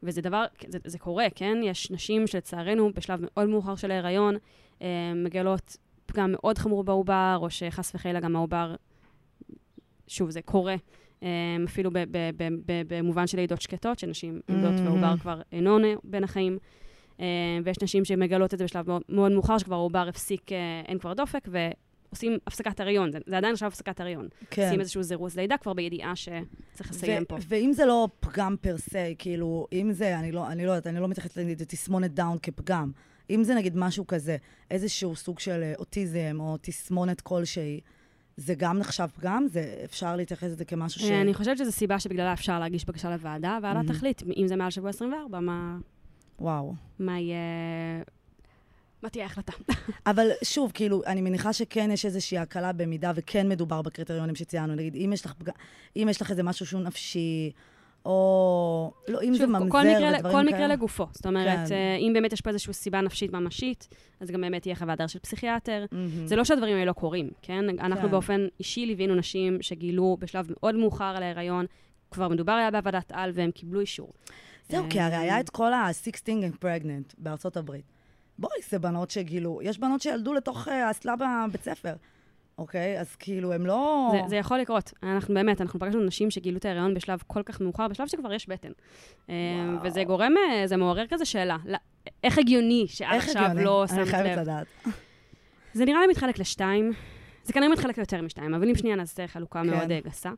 [0.02, 1.58] וזה דבר, זה, זה קורה, כן?
[1.64, 4.34] יש נשים שלצערנו, בשלב מאוד מאוחר של ההיריון,
[4.82, 5.76] אה, מגלות
[6.08, 8.74] פגם מאוד חמור בעובר, או שחס וחלילה גם העובר,
[10.06, 10.76] שוב, זה קורה.
[11.22, 11.28] אה,
[11.64, 11.90] אפילו
[12.86, 14.82] במובן של לידות שקטות, שנשים יולדות Mm.
[14.82, 16.58] והעובר כבר אינו עונה בין החיים.
[17.20, 17.26] אה,
[17.64, 20.56] ויש נשים שמגלות את זה בשלב מאוד, מאוד מאוחר, שכבר העובר הפסיק, אה,
[20.88, 23.12] אין כבר דופק, ועושים הפסקת הריון.
[23.12, 24.28] זה, זה עדיין עכשיו הפסקת הריון.
[24.50, 24.64] כן.
[24.64, 27.36] עושים איזשהו זירוז לידה כבר בידיעה שצריך לסיים פה.
[27.48, 31.00] ואם זה לא פגם per se, כאילו, אם זה, אני לא, אני לא יודעת, אני
[31.00, 32.90] לא מתייחסת לתסמונת דאון כפגם.
[33.30, 34.36] אם זה נגיד משהו כזה,
[34.70, 37.80] איזשהו סוג של אה, אוטיזם או תסמונת כלשהי,
[38.36, 39.46] זה גם נחשב פגם?
[39.48, 41.04] זה, אפשר להתייחס לזה כמשהו ש...
[41.04, 43.92] אה, אני חושבת שזו סיבה שבגללה אפשר להגיש בקשה לוועדה, והוועדה.
[43.92, 45.78] תחליט, אם זה מעל שבוע 24, מה,
[46.38, 46.74] וואו.
[46.98, 47.38] מה יהיה...
[49.02, 49.52] מה תהיה ההחלטה?
[50.10, 54.74] אבל שוב, כאילו, אני מניחה שכן יש איזושהי הקלה במידה וכן מדובר בקריטריונים שציינו.
[54.74, 55.32] נגיד, אם יש לך.
[55.96, 57.52] אם יש לך איזה משהו שהוא נפשי,
[58.06, 58.92] או...
[59.08, 60.42] לא, אם זה שוב, ממזר כל מקרה, ודברים כל כאלה.
[60.42, 61.06] מקרה לגופו.
[61.12, 61.74] זאת אומרת, כן.
[61.74, 63.88] אה, אם באמת יש פה איזושהי סיבה נפשית ממשית,
[64.20, 65.84] אז גם באמת תהיה חוות דעת של פסיכיאטר.
[65.92, 66.26] מהמם.
[66.26, 67.64] זה לא שהדברים האלה לא קורים, כן?
[67.80, 68.10] אנחנו כן.
[68.10, 71.66] באופן אישי ליווינו נשים שגילו בשלב מאוד מאוחר על ההיריון,
[72.10, 74.12] כבר מדובר היה בעבודת על והם קיבלו אישור.
[74.68, 77.84] זהו, כי הרי אה, היה את כל ה-16 and pregnant בארצות הברית.
[78.38, 81.94] בואי, זה בנות שגילו, יש בנות שילדו לתוך אה, האסלה בבית ספר,
[82.58, 83.00] אוקיי?
[83.00, 84.08] אז כאילו, הם לא...
[84.12, 84.92] זה, זה יכול לקרות.
[85.02, 88.48] אנחנו באמת, אנחנו פגשנו נשים שגילו את ההיריון בשלב כל כך מאוחר, בשלב שכבר יש
[88.48, 88.72] בטן.
[89.30, 89.34] אה,
[89.68, 89.84] וואו.
[89.84, 91.56] וזה גורם, אה, זה מעורר כזה שאלה.
[91.64, 91.78] לא,
[92.24, 93.64] איך הגיוני שעד איך עכשיו הגיוני?
[93.64, 94.38] לא אני שמת חייבת לב?
[94.38, 94.66] לדעת.
[95.72, 96.92] זה נראה לי מתחלק לשתיים.
[97.44, 99.70] זה כנראה מתחלק ליותר משתיים, אבל אם שנייה נעשה חלוקה כן.
[99.70, 100.30] מאוד אה, גסה.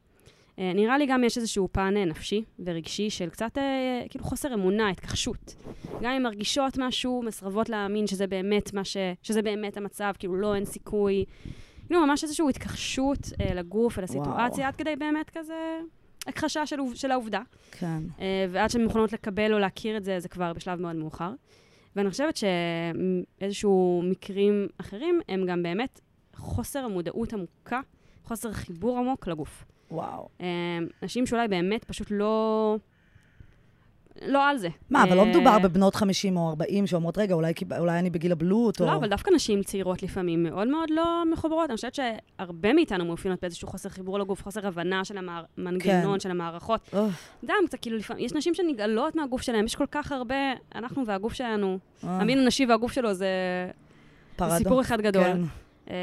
[0.58, 4.90] אה, נראה לי גם יש איזשהו פן נפשי ורגשי של קצת אה, כאילו חוסר אמונה,
[4.90, 5.54] התכחשות.
[6.02, 8.96] גם אם מרגישות משהו, מסרבות להאמין שזה באמת מה ש...
[9.22, 11.24] שזה באמת המצב, כאילו לא, אין סיכוי.
[11.91, 14.68] כאילו ממש איזושהי התכחשות אה, לגוף ולסיטואציה.
[14.68, 15.80] עד כדי באמת כזה
[16.26, 17.41] הכחשה של, של העובדה.
[17.70, 18.03] כן.
[18.20, 21.32] אה, ועד שהן מוכנות לקבל או להכיר את זה, זה כבר בשלב מאוד מאוחר.
[21.97, 26.01] ואני חושבת שאיזשהו מקרים אחרים הם גם באמת
[26.36, 27.80] חוסר המודעות עמוקה,
[28.24, 29.64] חוסר חיבור עמוק לגוף.
[29.91, 30.28] וואו.
[30.41, 30.47] אה,
[31.03, 32.76] נשים שאולי באמת פשוט לא...
[34.26, 34.68] לא על זה.
[34.90, 38.32] מה, אבל לא אה, מדובר בבנות 50 או 40 שאומרות, רגע, אולי, אולי אני בגיל
[38.32, 38.86] הבלוט, או...
[38.86, 41.70] לא, אבל דווקא נשים צעירות לפעמים מאוד מאוד לא מחוברות.
[41.70, 46.20] אני חושבת שהרבה מאיתנו מאופיינות באיזשהו חוסר חיבור לגוף, חוסר הבנה של המנגנון, כן.
[46.20, 46.94] של המערכות.
[47.46, 51.32] גם קצת, כאילו, לפעמים, יש נשים שנגאלות מהגוף שלהם, יש כל כך הרבה, אנחנו והגוף
[51.32, 53.26] שלנו, אה, המין הנשי והגוף שלו זה,
[54.36, 54.58] פרדוקס.
[54.58, 55.24] סיפור אחד גדול.
[55.24, 55.40] כן.
[55.90, 55.94] אה,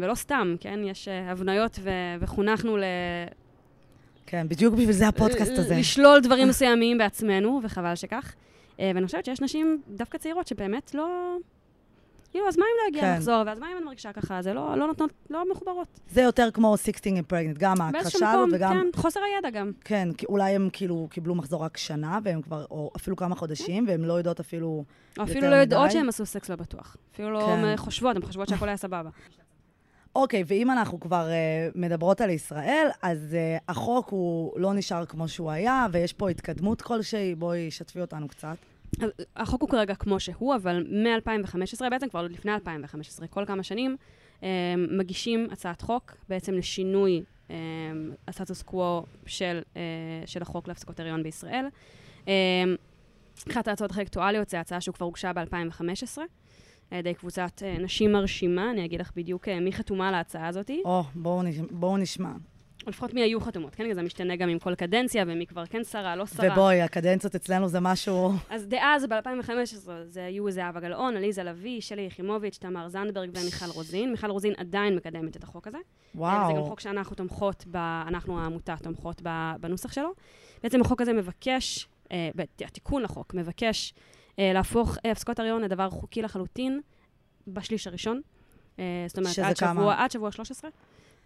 [0.00, 0.80] ולא סתם, כן?
[0.84, 1.78] יש הבניות
[2.20, 2.84] וחונכנו ל...
[4.26, 5.76] כן, בדיוק בשביל זה הפודקאסט ל- הזה.
[5.76, 8.34] לשלול דברים מסוימים בעצמנו, וחבל שכך.
[8.80, 11.36] אה, ואני חושבת שיש נשים דווקא צעירות שבאמת לא...
[12.30, 13.14] כאילו, אז מה אם לא הגיע כן.
[13.16, 14.42] לחזור, ואז מה אם אני מרגישה ככה?
[14.42, 16.00] זה לא, לא נותנות, לא מחוברות.
[16.10, 18.72] זה יותר כמו 16 and pregnant, גם ההכחשה הזאת וגם...
[18.72, 19.72] כן, חוסר הידע גם.
[19.84, 24.04] כן, אולי הם כאילו קיבלו מחזור רק שנה, והם כבר, או אפילו כמה חודשים, והן
[24.04, 24.84] לא יודעות אפילו...
[25.18, 25.92] או אפילו יותר לא יודעות מדי.
[25.92, 26.96] שהן עשו סקס לא בטוח.
[27.14, 27.76] אפילו לא כן.
[27.76, 29.10] חושבות, הן חושבות שהכל היה סבבה.
[30.16, 35.28] אוקיי, ואם אנחנו כבר uh, מדברות על ישראל, אז uh, החוק הוא לא נשאר כמו
[35.28, 38.56] שהוא היה, ויש פה התקדמות כלשהי, בואי, שתפי אותנו קצת.
[39.36, 43.96] החוק הוא כרגע כמו שהוא, אבל מ-2015, בעצם כבר לפני 2015, כל כמה שנים,
[44.42, 47.56] אה, מגישים הצעת חוק בעצם לשינוי אה,
[48.28, 49.82] הסטטוס קוו של, אה,
[50.26, 51.66] של החוק להפסקות הריון בישראל.
[52.28, 52.64] אה,
[53.50, 56.18] אחת ההצעות הכי אקטואליות זה הצעה שכבר הוגשה ב-2015,
[56.90, 60.48] על ידי קבוצת אה, נשים מרשימה, אני אגיד לך בדיוק אה, מי חתומה על ההצעה
[60.48, 61.56] הזאת, או, בואו נש...
[61.70, 62.32] בואו נשמע.
[62.86, 63.94] או לפחות מי היו חתומות, כן?
[63.94, 66.52] זה משתנה גם עם כל קדנציה, ומי כבר כן שרה, לא שרה.
[66.52, 68.32] ובואי, הקדנציות אצלנו זה משהו...
[68.50, 74.10] אז דאז, ב-2015, זה היו זהבה גלאון, עליזה לביא, שלי יחימוביץ', תמר זנדברג ומיכל רוזין.
[74.10, 75.78] מיכל רוזין עדיין מקדמת את החוק הזה.
[76.14, 76.46] וואו.
[76.46, 77.76] זה גם חוק שאנחנו תומכות, ב,
[78.06, 79.22] אנחנו העמותה תומכות
[79.60, 80.12] בנוסח שלו.
[80.62, 82.30] בעצם החוק הזה מבקש, אה,
[82.60, 83.94] התיקון לחוק מבקש
[84.38, 86.80] להפוך אה, הפסקות הריון לדבר חוקי לחלוטין
[87.46, 88.20] בשליש הראשון.
[88.78, 89.80] אה, זאת אומרת, עד כמה?
[89.80, 90.70] שבוע, עד שבוע 13.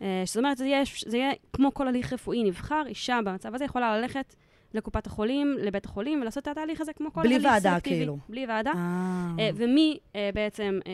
[0.03, 3.65] אה, זאת אומרת, זה יהיה, זה יהיה כמו כל הליך רפואי נבחר, אישה במצב הזה
[3.65, 4.35] יכולה ללכת
[4.75, 7.97] לקופת החולים, לבית החולים, ולעשות את התהליך הזה כמו כל בלי הליך ועדה, סלקטיבי.
[7.97, 8.19] כאילו.
[8.29, 8.73] בלי ועדה.
[8.77, 10.93] אה, אה, ומי אה, בעצם, אה,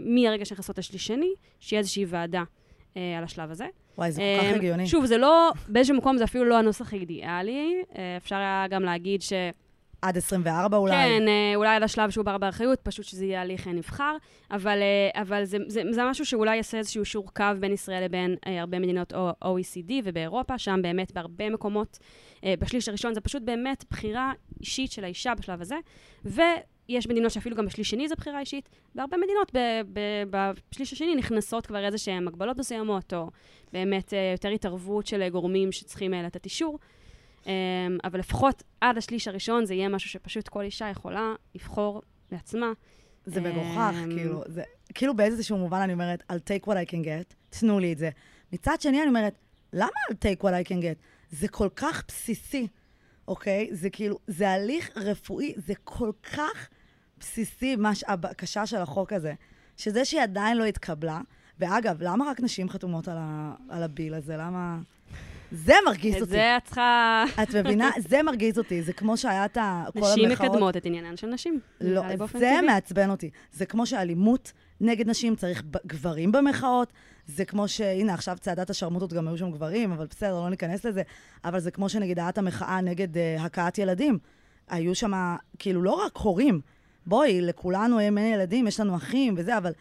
[0.00, 1.30] מהרגע שנכנסות לשליש שני,
[1.60, 2.42] שיהיה איזושהי ועדה
[2.96, 3.66] אה, על השלב הזה.
[3.98, 4.86] וואי, זה כל כך אה, הגיוני.
[4.86, 7.82] שוב, זה לא, באיזשהו מקום זה אפילו לא הנוסח האידיאלי.
[7.96, 9.32] אה, אפשר היה גם להגיד ש...
[10.02, 10.92] עד 24 אולי.
[10.92, 14.16] כן, אה, אולי עד השלב שהוא בר באחריות, פשוט שזה יהיה הליך אה, נבחר,
[14.50, 18.36] אבל, אה, אבל זה, זה, זה משהו שאולי יעשה איזשהו שור קו בין ישראל לבין
[18.46, 19.12] אה, הרבה מדינות
[19.44, 21.98] OECD ובאירופה, שם באמת בהרבה מקומות,
[22.44, 25.76] אה, בשליש הראשון זה פשוט באמת בחירה אישית של האישה בשלב הזה,
[26.24, 29.98] ויש מדינות שאפילו גם בשליש שני זה בחירה אישית, בהרבה מדינות ב-
[30.30, 33.30] ב- בשליש השני נכנסות כבר איזה שהן הגבלות מסוימות, או
[33.72, 36.78] באמת אה, יותר התערבות של גורמים שצריכים לתת אישור.
[37.46, 37.52] אמ,
[38.04, 42.72] אבל לפחות עד השליש הראשון זה יהיה משהו שפשוט כל אישה יכולה לבחור לעצמה.
[43.26, 44.62] זה מגוחך, אמ, כאילו, זה,
[44.94, 48.10] כאילו באיזשהו מובן אני אומרת, I'll take what I can get, תנו לי את זה.
[48.52, 49.38] מצד שני אני אומרת,
[49.72, 51.02] למה I'll take what I can get?
[51.30, 52.68] זה כל כך בסיסי,
[53.28, 53.68] אוקיי?
[53.72, 56.68] זה כאילו, זה הליך רפואי, זה כל כך
[57.18, 59.34] בסיסי, מה, הבקשה של החוק הזה,
[59.76, 61.20] שזה שהיא עדיין לא התקבלה,
[61.58, 64.36] ואגב, למה רק נשים חתומות על, ה, על הביל הזה?
[64.36, 64.78] למה...
[65.52, 66.30] זה מרגיז את אותי.
[66.30, 67.24] זה את צריכה...
[67.42, 67.90] את מבינה?
[68.08, 68.82] זה מרגיז אותי.
[68.82, 69.58] זה כמו שהיה את.
[69.92, 70.50] כל נשים המחאות.
[70.50, 71.60] מקדמות את עניינן של נשים.
[71.80, 72.58] לא, זה.
[72.66, 73.30] מעצבן אותי.
[73.52, 76.92] זה כמו שאלימות נגד נשים צריך גברים במחאות,
[77.26, 77.80] זה כמו ש...
[77.80, 81.02] הנה, עכשיו צעדת השרמוטות גם היו שם גברים, אבל בסדר, לא ניכנס לזה.
[81.44, 84.18] אבל זה כמו שנגיד היה את המחאה נגד uh, הכאת ילדים.
[84.68, 86.60] היו שם, כאילו, לא רק הורים.
[87.06, 89.72] בואי, לכולנו הם אין ילדים, יש לנו אחים וזה, אבל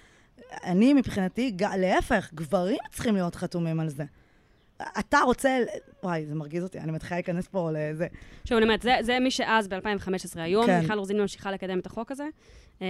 [0.63, 1.57] אני מבחינתי.
[1.77, 4.03] להפך, גברים צריכים להיות חתומים על זה.
[4.99, 5.59] אתה רוצה...
[6.03, 8.07] וואי, זה מרגיז אותי, אני מתחילה להיכנס פה לזה.
[8.45, 10.79] שוב, אני אומרת, זה, זה מי שאז ב-2015 היום, כן.
[10.81, 12.27] מיכל רוזין ממשיכה לקדם את החוק הזה.
[12.79, 12.81] Um,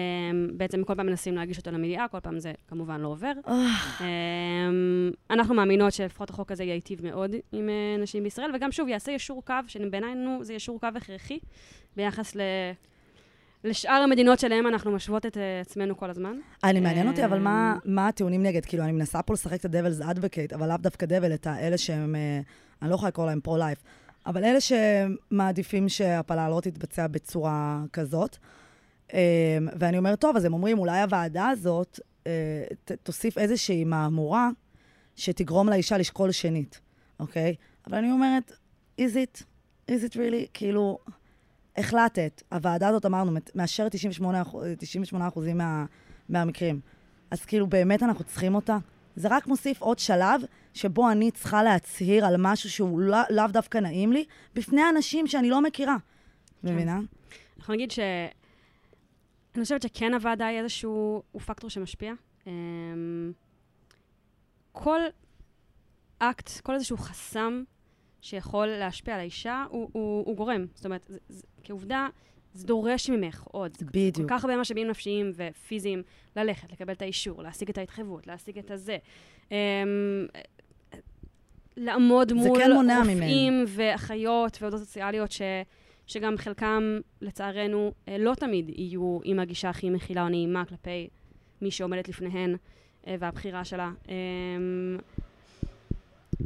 [0.57, 3.31] בעצם כל פעם מנסים להגיש אותו למליאה, כל פעם זה כמובן לא עובר.
[3.45, 4.01] Um,
[5.29, 9.45] אנחנו מאמינות שלפחות החוק הזה ייטיב מאוד עם uh, נשים בישראל, וגם שוב, יעשה ישור
[9.45, 11.39] קו, שבעינינו זה ישור קו הכרחי,
[11.95, 12.41] ביחס ל...
[13.65, 16.37] לשאר המדינות שלהם אנחנו משוות את uh, עצמנו כל הזמן.
[16.63, 18.65] אני מעניין אותי, אבל מה, אמ, מה הטיעונים נגד?
[18.65, 22.15] כאילו, אני מנסה פה לשחק את ה-Devil's Advocate, אבל לאו דווקא דבל, את האלה שהם,
[22.15, 22.39] אה,
[22.81, 23.79] אני לא יכולה לקרוא להם פרו-לייף,
[24.25, 28.37] אבל אלה שמעדיפים שהפלה לא תתבצע בצורה כזאת.
[29.13, 32.31] אה, ואני אומרת, טוב, אז הם אומרים, אולי הוועדה הזאת אה,
[32.85, 34.49] ת, תוסיף איזושהי מהמורה
[35.15, 36.79] שתגרום לאישה לשקול שנית,
[37.19, 37.55] אוקיי?
[37.87, 38.51] אבל אני אומרת,
[39.01, 39.43] is it?
[39.91, 40.47] is it really?
[40.53, 40.97] כאילו,
[41.77, 45.85] החלטת, הוועדה הזאת, אמרנו, מאשרת 98, אחוז- 98 אחוזים מה,
[46.29, 46.79] מהמקרים.
[47.31, 48.77] אז כאילו, באמת אנחנו צריכים אותה?
[49.15, 50.41] זה רק מוסיף עוד שלב
[50.73, 55.49] שבו אני צריכה להצהיר על משהו שהוא לא, לאו דווקא נעים לי, בפני אנשים שאני
[55.49, 55.97] לא מכירה.
[56.63, 56.99] מבינה?
[57.59, 57.99] אנחנו נגיד ש...
[59.55, 62.13] אני חושבת שכן הוועדה היא איזשהו הוא פקטור שמשפיע.
[62.43, 62.47] Um,
[64.71, 64.99] כל
[66.19, 67.63] אקט, כל איזשהו חסם
[68.25, 70.65] שיכול להשפיע על האישה, הוא, הוא, הוא גורם.
[70.75, 72.07] זאת אומרת, זה, זה, כעובדה,
[72.53, 73.77] זה דורש ממך עוד.
[73.77, 74.29] זה כל בדיוק.
[74.29, 76.03] כך הרבה משאבים נפשיים ופיזיים
[76.35, 78.97] ללכת, לקבל את האישור, להשיג את ההתחייבות, להשיג את הזה.
[79.49, 79.53] Um,
[81.77, 85.41] לעמוד מול כן רופאים ואחיות ועובדות סוציאליות ש...
[86.07, 91.07] שגם חלקם, לצערנו, אה, לא תמיד יהיו עם הגישה הכי מכילה או נעימה כלפי
[91.61, 92.55] מי שעומדת לפניהן
[93.07, 93.91] אה, והבחירה שלה.
[94.09, 94.97] אמ,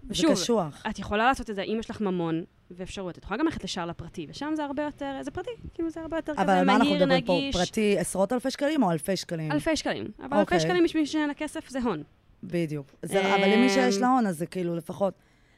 [0.08, 0.84] ושוב, קשוח.
[0.90, 3.18] את יכולה לעשות את זה אם יש לך ממון ואפשרויות.
[3.18, 6.18] את יכולה גם ללכת לשער לפרטי, ושם זה הרבה יותר, זה פרטי, כאילו זה הרבה
[6.18, 7.34] יותר אבל כזה על מה אנחנו מהיר, מדברים פה?
[7.34, 7.56] נגיש.
[7.56, 9.52] פרטי עשרות אלפי שקלים או אלפי שקלים?
[9.52, 10.06] אלפי שקלים.
[10.20, 10.40] אבל אוקיי.
[10.40, 12.04] אלפי שקלים בשביל שאין לה כסף זה הון.
[12.44, 12.88] בדיוק.
[13.04, 15.14] זה, אבל למי שיש אמ, לה הון, אז זה כאילו לפחות...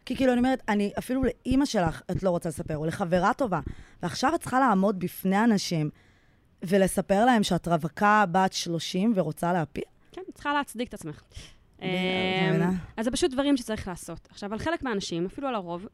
[0.06, 3.60] כי כאילו, אני אומרת, אני, אפילו לאימא שלך את לא רוצה לספר, או לחברה טובה,
[4.04, 5.90] ועכשיו את צריכה לעמוד בפני אנשים
[6.64, 9.84] ולספר להם שאת רווקה בת 30 ורוצה להפיל?
[10.12, 11.22] כן, צריכה להצדיק את עצמך.
[11.82, 11.88] אמ,
[12.98, 14.28] אז זה פשוט דברים שצריך לעשות.
[14.32, 15.88] עכשיו, על חלק מהאנשים, אפילו על הרוב,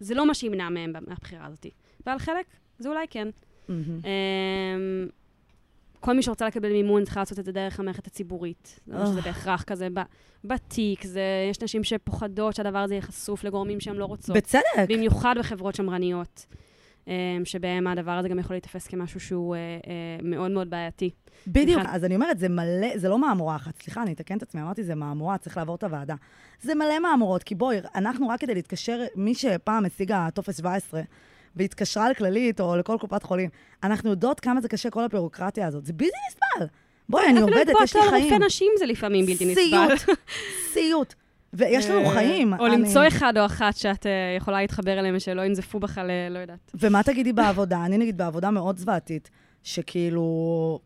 [0.00, 1.66] זה לא מה שימנע מהם מהבחירה הזאת.
[2.06, 2.46] ועל חלק,
[2.78, 3.28] זה אולי כן.
[3.68, 5.06] אמ,
[6.00, 8.80] כל מי שרוצה לקבל מימון צריכה לעשות את זה דרך המערכת הציבורית.
[8.86, 9.20] זה לא שזה.
[9.20, 9.88] בהכרח כזה
[10.44, 14.36] בתיק, זה, יש נשים שפוחדות שהדבר הזה יהיה חשוף לגורמים שהן לא רוצות.
[14.36, 14.62] בצדק.
[14.88, 16.46] במיוחד בחברות שמרניות,
[17.44, 21.10] שבהם הדבר הזה גם יכול להיתפס כמשהו שהוא אה, אה, מאוד מאוד בעייתי.
[21.46, 21.82] בדיוק.
[21.88, 23.82] אז אני אומרת, זה מלא, זה לא מהמורה אחת.
[23.82, 26.14] סליחה, אני אתקן את עצמי, אמרתי, זה מהמורה, צריך לעבור את הוועדה.
[26.60, 31.02] זה מלא מהמורות, כי בואי, אנחנו רק כדי להתקשר, מי שפעם השיגה טופס 17,
[31.56, 33.50] והתקשרה לכללית או לכל קופת חולים,
[33.82, 35.86] אנחנו יודעות כמה זה קשה, כל הביורוקרטיה הזאת.
[35.86, 36.66] זה בלתי נסבל.
[37.08, 38.10] בואי, אני עובדת, אפילו יש לי חיים.
[38.10, 39.96] תואר רופא נשים זה לפעמים בלתי נסבל.
[39.96, 40.18] סיוט,
[40.72, 41.14] סיוט.
[41.52, 42.54] ויש לנו אה, חיים.
[42.54, 46.10] או אני- למצוא אחד או אחת שאת אה, יכולה להתחבר אליהם ושלא ינזפו בך ל...
[46.30, 46.70] לא יודעת.
[46.74, 47.84] ומה תגידי בעבודה?
[47.84, 49.30] אני נגיד בעבודה מאוד זוועתית,
[49.62, 50.22] שכאילו,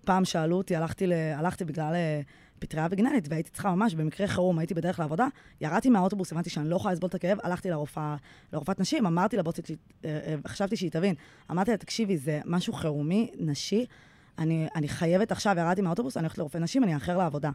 [0.05, 1.13] פעם שאלו אותי, הלכתי, ל...
[1.13, 2.21] הלכתי בגלל אה,
[2.59, 5.27] פטריה וגנלית, והייתי צריכה ממש, במקרה חירום, הייתי בדרך לעבודה,
[5.61, 8.17] ירדתי מהאוטובוס, הבנתי שאני לא יכולה לסבול את הכאב, הלכתי לרופאה,
[8.53, 9.77] לרופאת נשים, אמרתי לבוסית, שלי,
[10.47, 11.15] חשבתי שהיא תבין,
[11.51, 13.87] אמרתי לה, תקשיבי, זה משהו חירומי, נשי,
[14.39, 17.51] אני, אני חייבת עכשיו, ירדתי מהאוטובוס, אני הולכת לרופא נשים, אני אאחר לעבודה.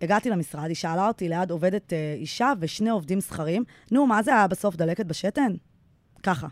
[0.00, 4.34] הגעתי למשרד, היא שאלה אותי ליד עובדת אה, אישה ושני עובדים זכרים, נו, מה זה
[4.34, 5.52] היה בסוף, דלקת בשתן?
[6.22, 6.46] ככה.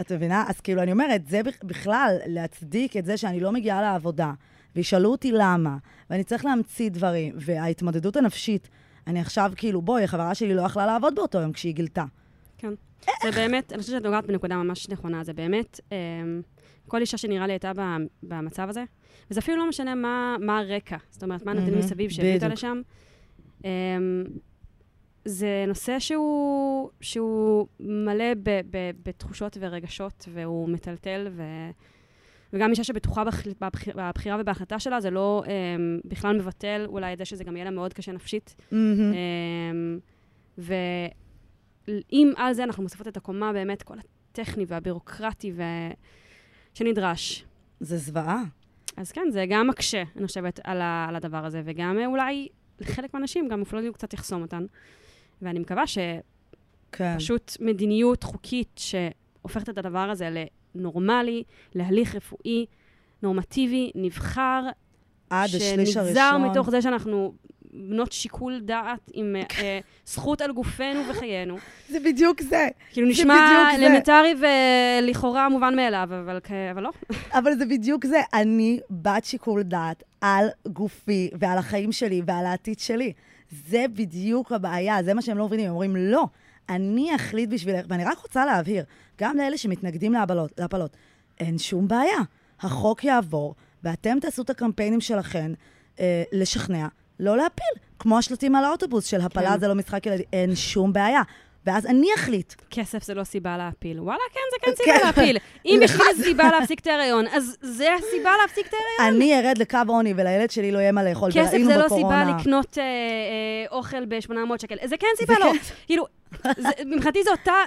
[0.00, 0.44] את מבינה?
[0.48, 4.32] אז כאילו, אני אומרת, זה בכ- בכלל להצדיק את זה שאני לא מגיעה לעבודה,
[4.76, 5.76] וישאלו אותי למה,
[6.10, 8.68] ואני צריך להמציא דברים, וההתמודדות הנפשית,
[9.06, 12.04] אני עכשיו, כאילו, בואי, החברה שלי לא יכלה לעבוד באותו יום כשהיא גילתה.
[12.58, 12.72] כן.
[13.22, 16.42] זה באמת, אני חושבת שאת נוגעת בנקודה ממש נכונה, זה באמת, אמ,
[16.88, 17.72] כל אישה שנראה לי הייתה
[18.22, 18.84] במצב הזה,
[19.30, 22.48] וזה אפילו לא משנה מה, מה הרקע, זאת אומרת, מה הנתונים מהמם, מסביב שהביא אותה.
[22.48, 22.80] לשם.
[23.64, 23.70] אמ,
[25.24, 31.42] זה נושא שהוא, שהוא מלא ב, ב, בתחושות ורגשות, והוא מטלטל, ו,
[32.52, 37.18] וגם אישה שבטוחה בח, בבח, בבחירה ובהחלטה שלה, זה לא אמ, בכלל מבטל אולי את
[37.18, 38.56] זה שזה גם יהיה לה מאוד קשה נפשית.
[38.72, 39.12] מהמם.
[39.12, 39.98] אמ,
[41.88, 45.62] ואם על זה אנחנו מוסיפות את הקומה, באמת, כל הטכני והבירוקרטי ו...
[46.74, 47.44] שנדרש.
[47.80, 48.42] זה זוועה.
[48.96, 51.06] אז כן, זה גם מקשה, אני חושבת, על, ה...
[51.08, 52.48] על הדבר הזה, וגם אה, אולי
[52.80, 54.66] לחלק מהאנשים גם אפילו קצת יחסום אותן.
[55.42, 55.84] ואני מקווה
[56.92, 57.18] כן.
[57.18, 60.44] שפשוט מדיניות חוקית שהופכת את הדבר הזה
[60.74, 61.42] לנורמלי,
[61.74, 62.66] להליך רפואי,
[63.22, 64.62] נורמטיבי, נבחר,
[65.30, 66.04] עד השליש הראשון.
[66.04, 67.34] שנגזר מתוך זה שאנחנו
[67.74, 71.56] בנות שיקול דעת עם אה, אה, זכות על גופנו וחיינו.
[71.92, 72.68] זה בדיוק זה.
[72.92, 73.68] כאילו זה נשמע.
[73.74, 74.34] אלמנטרי
[75.02, 76.90] ולכאורה מובן מאליו, אבל, כ- אבל לא.
[77.38, 78.20] אבל זה בדיוק זה.
[78.34, 83.12] אני בת שיקול דעת על גופי ועל החיים שלי ועל העתיד שלי.
[83.68, 85.66] זה בדיוק הבעיה, זה מה שהם לא מבינים.
[85.66, 86.24] הם אומרים, לא,
[86.68, 88.84] אני אחליט בשבילך, ואני רק רוצה להבהיר,
[89.20, 90.96] גם לאלה שמתנגדים להפלות, להפלות,
[91.40, 92.18] אין שום בעיה.
[92.60, 93.54] החוק יעבור,
[93.84, 95.52] ואתם תעשו את הקמפיינים שלכם
[96.00, 96.86] אה, לשכנע,
[97.20, 97.66] לא להפיל.
[97.98, 99.60] כמו השלטים על האוטובוס של הפלה כן.
[99.60, 101.22] זה לא משחק ילדים, אין שום בעיה.
[101.66, 102.54] ואז אני אחליט.
[102.70, 104.00] כסף זה לא סיבה להפיל.
[104.00, 104.92] וואלה, כן, זה כן כן.
[104.94, 105.36] סיבה להפיל.
[105.66, 109.14] אם בשביל זה- סיבה להפסיק את ההיריון, אז זה הסיבה להפסיק את ההיריון.
[109.22, 111.88] אני ארד לקו עוני ולילד שלי לא יהיה מה לאכול, כסף זה לא.
[111.88, 114.76] סיבה לקנות אה, אה, אוכל ב-800 שקל.
[114.84, 115.52] זה כן סיבה לא.
[115.52, 115.74] כן.
[115.86, 116.06] כאילו,
[116.86, 117.18] מבחינתי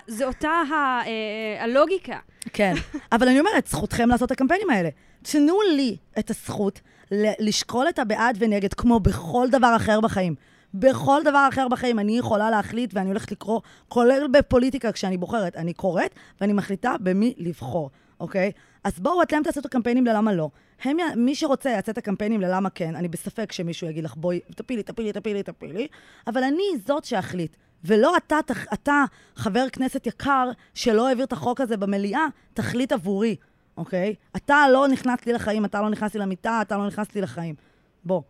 [0.07, 2.17] זו אותה, אה, הלוגיקה.
[2.53, 2.73] כן.
[3.11, 4.89] אבל אני אומרת, זכותכם לעשות את הקמפיינים האלה.
[5.21, 6.81] תנו לי את הזכות
[7.11, 10.35] לשקול את הבעד ונגד, כמו בכל דבר אחר בחיים.
[10.73, 15.55] בכל דבר אחר בחיים אני יכולה להחליט, ואני הולכת לקרוא, כולל בפוליטיקה כשאני בוחרת.
[15.55, 17.89] אני קוראת, ואני מחליטה במי לבחור,
[18.19, 18.51] אוקיי?
[18.83, 20.49] אז בואו אתם תעשו את הקמפיינים ללמה לא.
[20.83, 24.83] הם, מי שרוצה יעשה את הקמפיינים ללמה כן, אני בספק שמישהו יגיד לך, בואי, תפילי,
[24.83, 25.87] תפילי, תפילי, תפילי,
[26.27, 27.55] אבל אני זאת שאחליט.
[27.83, 28.39] ולא אתה,
[28.73, 29.03] אתה,
[29.35, 33.35] חבר כנסת יקר, שלא העביר את החוק הזה במליאה, תחליט עבורי,
[33.77, 34.15] אוקיי?
[34.35, 37.55] אתה לא נכנס לי לחיים, אתה לא נכנס לי למיטה, אתה לא נכנס לי לחיים.
[38.03, 38.21] בוא.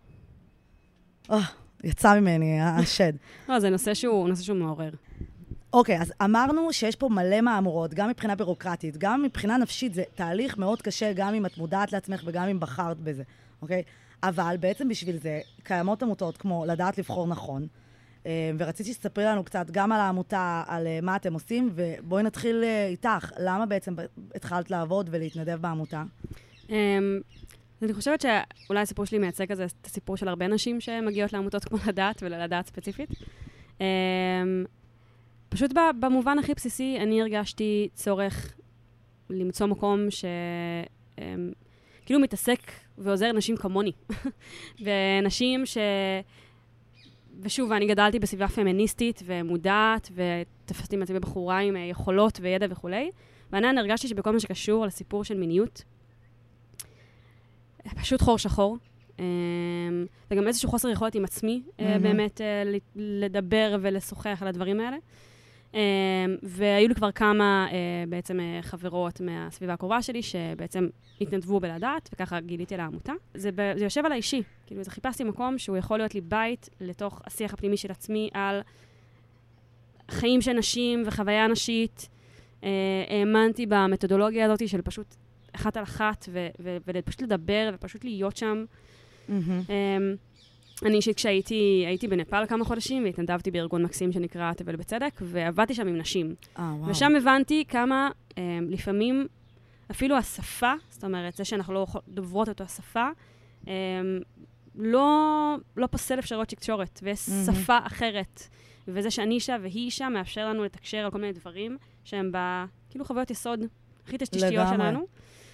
[1.32, 1.40] אה,
[1.84, 3.14] יצא ממני השד.
[3.50, 4.90] לא, זה נושא שהוא נושא שהוא מעורר.
[5.74, 10.58] אוקיי, אז אמרנו שיש פה מלא מהמורות, גם מבחינה בירוקרטית, גם מבחינה נפשית, זה תהליך
[10.58, 13.24] מאוד קשה, גם אם את מודעת לעצמך וגם אם בחרת בזה,
[13.62, 13.84] אוקיי?
[14.24, 17.68] אבל בעצם בשביל זה קיימות עמותות כמו לדעת לבחור נכון, אה,
[18.58, 22.88] ורציתי שתספרי לנו קצת גם על העמותה, על אה, מה אתם עושים, ובואי נתחיל אה,
[22.88, 23.32] איתך.
[23.40, 23.96] למה בעצם
[24.36, 26.04] התחלת לעבוד ולהתנדב בעמותה?
[26.70, 27.20] אמ,
[27.82, 31.78] אני חושבת שאולי הסיפור שלי מייצג כזה את הסיפור של הרבה נשים שמגיעות לעמותות כמו
[31.88, 33.10] לדעת וללדעת ספציפית.
[33.82, 33.86] אמ,
[35.50, 38.56] פשוט במובן הכי בסיסי, אני הרגשתי צורך
[39.30, 40.26] למצוא מקום ש...
[41.20, 41.52] אמ,
[42.06, 42.60] כאילו מתעסק
[42.98, 43.92] ועוזר נשים כמוני.
[44.84, 45.78] ונשים ש...
[47.42, 53.12] ושוב, אני גדלתי בסביבה פמיניסטית ומודעת, ותפסתי מעצמי בחורה עם אה, יכולות וידע וכולי,
[53.52, 55.84] ועדיין הרגשתי שבכל מה שקשור לסיפור של מיניות,
[57.96, 58.78] פשוט חור שחור.
[59.20, 62.04] אמ, וגם איזשהו חוסר יכולת עם עצמי, אה, מהמם.
[62.04, 62.64] באמת אה,
[62.96, 64.98] לדבר ולשוחח על הדברים האלה.
[65.74, 65.80] אמ,
[66.44, 67.78] והיו לי כבר כמה אה,
[68.10, 70.88] בעצם אה, חברות מהסביבה הקרובה שלי, שבעצם
[71.22, 73.14] התנדבו בלדעת, וככה גיליתי על העמותה.
[73.34, 74.44] זה, ב- זה יושב על האישי.
[74.66, 78.62] כאילו, זה חיפשתי מקום שהוא יכול להיות לי בית לתוך השיח הפנימי של עצמי על
[80.12, 82.10] חיים של נשים וחוויה נשית.
[82.64, 82.70] אה,
[83.10, 85.16] האמנתי במתודולוגיה הזאת של פשוט
[85.56, 86.30] אחת על אחת,
[86.86, 88.66] ופשוט לדבר ופשוט להיות שם.
[89.30, 90.16] מהמם.
[90.86, 95.88] אני אישית כשהייתי הייתי בנפאל כמה חודשים, והתנדבתי בארגון מקסים שנקרא תבל בצדק, ועבדתי שם
[95.88, 96.36] עם נשים.
[96.60, 96.92] אה, וואו.
[96.92, 98.36] ושם הבנתי כמה um,
[98.70, 99.28] לפעמים
[99.92, 103.10] אפילו השפה, זאת אומרת, זה שאנחנו לא דוברות אותו השפה,
[103.64, 103.68] um,
[104.76, 107.44] לא, לא פוסל אפשרויות תקשורת, ויש מהמם.
[107.44, 108.44] שפה אחרת.
[108.88, 112.38] וזה שאני אישה והיא אישה מאפשר לנו לתקשר על כל מיני דברים שהם ב...
[112.90, 113.60] כאילו חוויות יסוד
[114.06, 114.68] הכי תשתיות.
[114.74, 115.08] שלנו.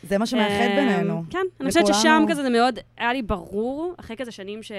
[0.04, 1.24] זה מה שמאחד בינינו.
[1.30, 4.72] כן, אני חושבת ששם כזה זה מאוד, היה לי ברור, אחרי כזה שנים ש...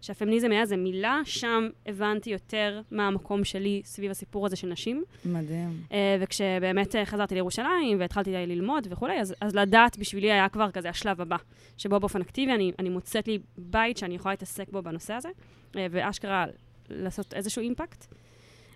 [0.00, 5.04] שהפמיניזם היה איזה מילה, שם הבנתי יותר מה המקום שלי סביב הסיפור הזה של נשים.
[5.24, 5.82] מדהים.
[5.92, 10.88] אה, וכשבאמת אה, חזרתי לירושלים והתחלתי ללמוד וכולי, אז, אז לדעת בשבילי היה כבר כזה
[10.88, 11.36] השלב הבא,
[11.76, 15.28] שבו באופן אקטיבי אני, אני מוצאת לי בית שאני יכולה להתעסק בו בנושא הזה,
[15.76, 16.46] אה, ואשכרה
[16.90, 18.06] לעשות איזשהו אימפקט.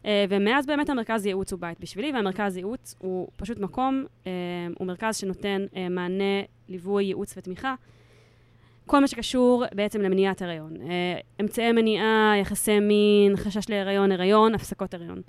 [0.06, 4.30] אה, ומאז באמת המרכז ייעוץ הוא בית בשבילי, והמרכז ייעוץ הוא פשוט מקום, אה,
[4.78, 7.74] הוא מרכז שנותן אה, מענה, ליווי, ייעוץ ותמיכה.
[8.86, 10.76] כל מה שקשור בעצם למניעת הריון.
[10.76, 15.22] אה, אמצעי מניעה, יחסי מין, חשש להיריון, הריון, הפסקות הריון.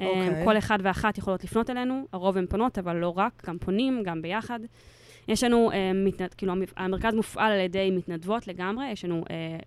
[0.00, 0.44] אה, אוקיי.
[0.44, 4.22] כל אחד ואחת יכולות לפנות אלינו, הרוב הן פונות, אבל לא רק, גם פונים, גם
[4.22, 4.60] ביחד.
[5.28, 6.34] יש לנו, אה, מתנד...
[6.34, 9.58] כאילו, המ- המרכז מופעל על ידי מתנדבות לגמרי, יש לנו, אה,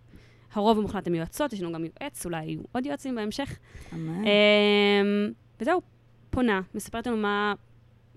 [0.54, 3.58] הרוב המוחלט הן יועצות, יש לנו גם יועץ, אולי יהיו עוד יועצים בהמשך.
[3.94, 4.26] אמן.
[4.28, 5.02] אה,
[5.62, 5.82] וזהו,
[6.30, 7.54] פונה, מספרת לנו מה,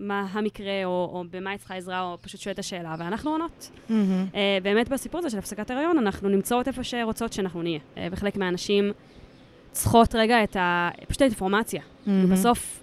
[0.01, 3.71] מה המקרה, או, או במה היא צריכה עזרה, או פשוט שואלת את השאלה, ואנחנו עונות.
[3.89, 4.25] מהמם.
[4.35, 7.79] אה, באמת בסיפור הזה של הפסקת הריון, אנחנו נמצאות איפה שרוצות שאנחנו נהיה.
[7.97, 8.91] אה, וחלק מהנשים
[9.71, 10.89] צריכות רגע את ה...
[11.07, 11.81] פשוט האינפורמציה.
[12.05, 12.31] מהמם.
[12.31, 12.79] בסוף,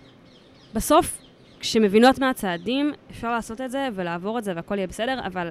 [0.74, 1.18] בסוף,
[1.60, 5.50] כשמבינות מה הצעדים, אפשר לעשות את זה ולעבור את זה והכל יהיה בסדר, אבל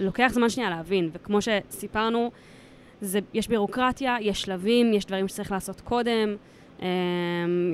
[0.00, 2.30] לוקח זמן שנייה להבין, וכמו שסיפרנו,
[3.00, 6.36] זה, יש בירוקרטיה, יש שלבים, יש דברים שצריך לעשות קודם,
[6.80, 6.86] אמ,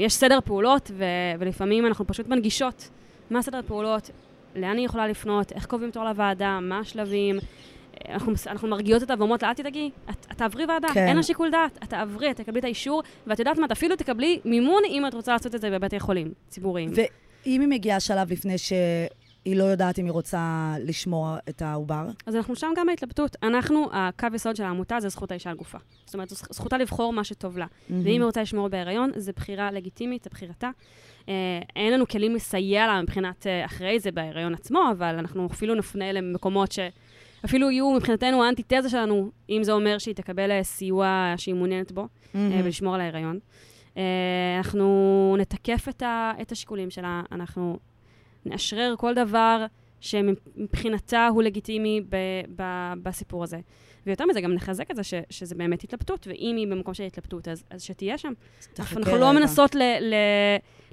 [0.01, 1.05] יש סדר פעולות, ו,
[1.38, 2.91] ולפעמים אנחנו פשוט מנגישות
[3.30, 4.10] מה סדר הפעולות,
[4.56, 7.38] לאן היא יכולה לפנות, איך קובעים תור לוועדה, מה השלבים.
[8.08, 11.06] אנחנו, אנחנו מרגיעות אותה ואומרות לה, אל תדאגי, את, את תעברי ועדה, כן.
[11.06, 13.96] אין לה שיקול דעת, את תעברי, את תקבלי את האישור, ואת יודעת מה, את אפילו
[13.96, 16.90] תקבלי מימון אם את רוצה לעשות את זה בבתי חולים ציבוריים.
[16.94, 18.72] ואם היא מגיעה שלב לפני ש...
[19.44, 22.06] היא לא יודעת אם היא רוצה לשמור את העובר.
[22.26, 23.36] אז אנחנו שם גם בהתלבטות.
[23.42, 25.78] אנחנו, הקו יסוד של העמותה זה זכות האישה על גופה.
[26.04, 27.66] זאת אומרת, זכותה לבחור מה שטוב לה.
[27.90, 30.70] ואם היא רוצה לשמור בהיריון, זו בחירה לגיטימית, זו בחירתה.
[31.30, 31.34] אה,
[31.76, 36.12] אין לנו כלים לסייע לה מבחינת אה, אחרי זה בהיריון עצמו, אבל אנחנו אפילו נפנה
[36.12, 41.92] למקומות שאפילו יהיו מבחינתנו האנטיתזה שלנו, אם זה אומר שהיא תקבל אה, סיוע שהיא מעוניינת
[41.92, 43.38] בו, אה, ולשמור על ההיריון.
[43.96, 44.02] אה,
[44.58, 47.78] אנחנו נתקף את, ה, את השיקולים שלה, אנחנו
[48.46, 49.66] נאשרר כל דבר
[50.00, 52.16] שמבחינתה הוא לגיטימי ב,
[52.56, 53.58] ב, בסיפור הזה.
[54.07, 57.48] ויותר מזה, גם נחזק את זה ש, שזה באמת התלבטות, ואם היא במקום של התלבטות,
[57.48, 58.32] אז, אז שתהיה שם.
[58.78, 59.32] אנחנו לא.
[59.32, 60.14] מנסות ל, ל,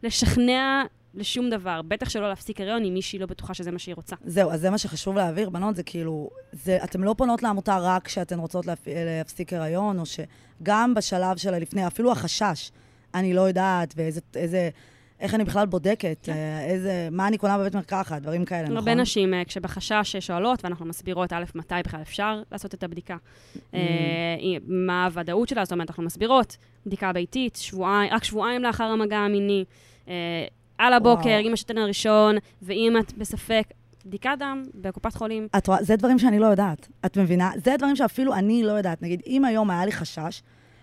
[0.04, 0.84] לשכנע
[1.14, 4.16] לשום דבר, בטח שלא להפסיק הריון אם מישהי לא בטוחה שזה מה שהיא רוצה.
[4.26, 8.06] זהו, אז זה מה שחשוב להעביר, בנות, זה כאילו, זה, אתן לא פונות לעמותה רק
[8.06, 8.88] כשאתן רוצות להפ...
[8.88, 12.72] להפסיק הריון, או שגם בשלב של הלפני, אפילו החשש,
[13.14, 14.70] אני לא יודעת, ואיזה, איזה,
[15.20, 16.32] איך אני בכלל בודקת, כן.
[16.32, 18.78] אה, איזה, מה אני קונה בבית מרקחת, דברים כאלה, נכון?
[18.78, 23.18] הרבה נשים, אה, כשבחשש שואלות, ואנחנו מסבירות, א', מתי בכלל אפשר לעשות את הבדיקה,
[23.74, 23.80] אה,
[24.68, 29.66] מה הוודאות שלה, זאת אומרת, אנחנו מסבירות, בדיקה ביתית, שבועיים, רק שבועיים לאחר המגע המיני,
[30.78, 31.38] על הבוקר.
[31.44, 33.64] עם השתן הראשון, ואם את בספק,
[34.06, 35.48] בדיקת דם בקופת חולים.
[35.58, 37.52] את רואה, זה דברים שאני לא יודעת, את מבינה?
[37.64, 39.02] זה דברים שאפילו אני לא יודעת.
[39.02, 40.42] נגיד, אם היום היה לי חשש,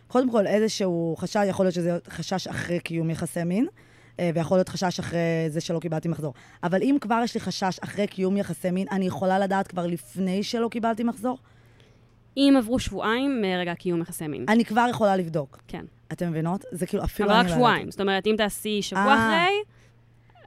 [0.09, 3.67] קודם כל איזשהו חשש, יכול להיות שזה חשש אחרי קיום יחסי מין,
[4.35, 6.35] ויכול להיות חשש אחרי זה שלא קיבלתי מחזור.
[6.63, 10.43] אבל אם כבר יש לי חשש אחרי קיום יחסי מין, אני יכולה לדעת כבר לפני
[10.43, 11.39] שלא קיבלתי מחזור?
[12.37, 14.45] אם עברו שבועיים מרגע קיום יחסי מין.
[14.49, 15.59] אני כבר יכולה לבדוק.
[15.69, 15.85] כן.
[16.13, 16.65] אתם מבינות?
[16.73, 17.91] זה כאילו אפילו אבל רק לא שבועיים.
[17.91, 19.15] זאת אומרת, אם תעשי שבוע אה.
[19.45, 19.55] אחרי,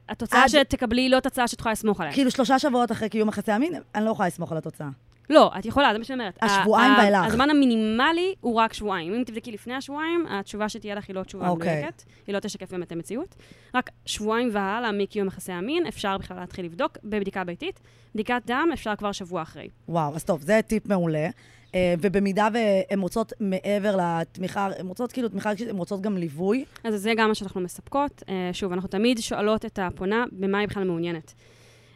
[0.09, 2.13] התוצאה עד- שתקבלי היא לא תוצאה שאת יכולה לסמוך עליה.
[2.13, 4.87] כאילו שלושה שבועות אחרי קיום יחסי המין, אני לא יכולה לסמוך על התוצאה.
[5.29, 6.37] לא, את יכולה, זה מה שאני אומרת.
[6.41, 7.25] השבועיים ואילך.
[7.25, 9.13] הזמן המינימלי הוא רק שבועיים.
[9.13, 11.77] אם תבדקי לפני השבועיים, התשובה שתהיה לך היא לא תשובה אוקיי.
[11.77, 12.03] מדויקת.
[12.27, 13.35] היא לא תשקף באמת המציאות.
[13.75, 17.79] רק שבועיים והלאה מקיום יחסי המין, אפשר בכלל להתחיל לבדוק בבדיקה ביתית.
[18.15, 19.69] בדיקת דם אפשר כבר שבוע אחרי.
[19.89, 21.29] וואו, אז טוב, זה טיפ מעולה.
[21.75, 26.65] אה, ובמידה והן רוצות מעבר לתמיכה, הן רוצות כאילו תמיכה רגשית, הן רוצות גם ליווי.
[26.83, 28.23] אז זה גם מה שאנחנו מספקות.
[28.29, 31.33] אה, שוב, אנחנו תמיד שואלות את הפונה במה היא בכלל מעוניינת.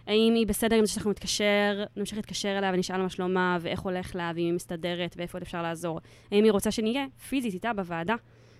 [0.07, 4.15] האם היא בסדר עם זה שאנחנו נתקשר, נמשיך להתקשר אליה ונשאל מה שלומה, ואיך הולך
[4.15, 5.99] לה, ואם היא מסתדרת, ואיפה עוד אפשר לעזור.
[6.31, 8.15] האם היא רוצה שנהיה פיזית איתה בוועדה?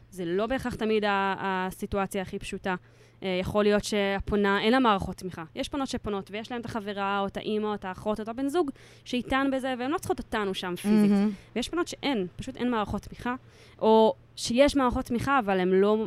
[0.10, 2.76] זה לא בהכרח תמיד הסיטואציה הכי פשוטה.
[3.24, 5.44] אה, יכול להיות שהפונה, אין לה מערכות תמיכה.
[5.56, 8.30] יש פונות שפונות, ויש להן את החברה, או את האימא, או את האחות, או את
[8.30, 8.72] הבן זוג,
[9.06, 11.12] שאיתן בזה, והן לא צריכות אותנו שם פיזית.
[11.12, 11.32] מהמם.
[11.56, 13.36] ויש בנות שאין, פשוט אין מערכות תמיכה,
[13.80, 16.06] או שיש מערכות תמיכה, אבל הן לא,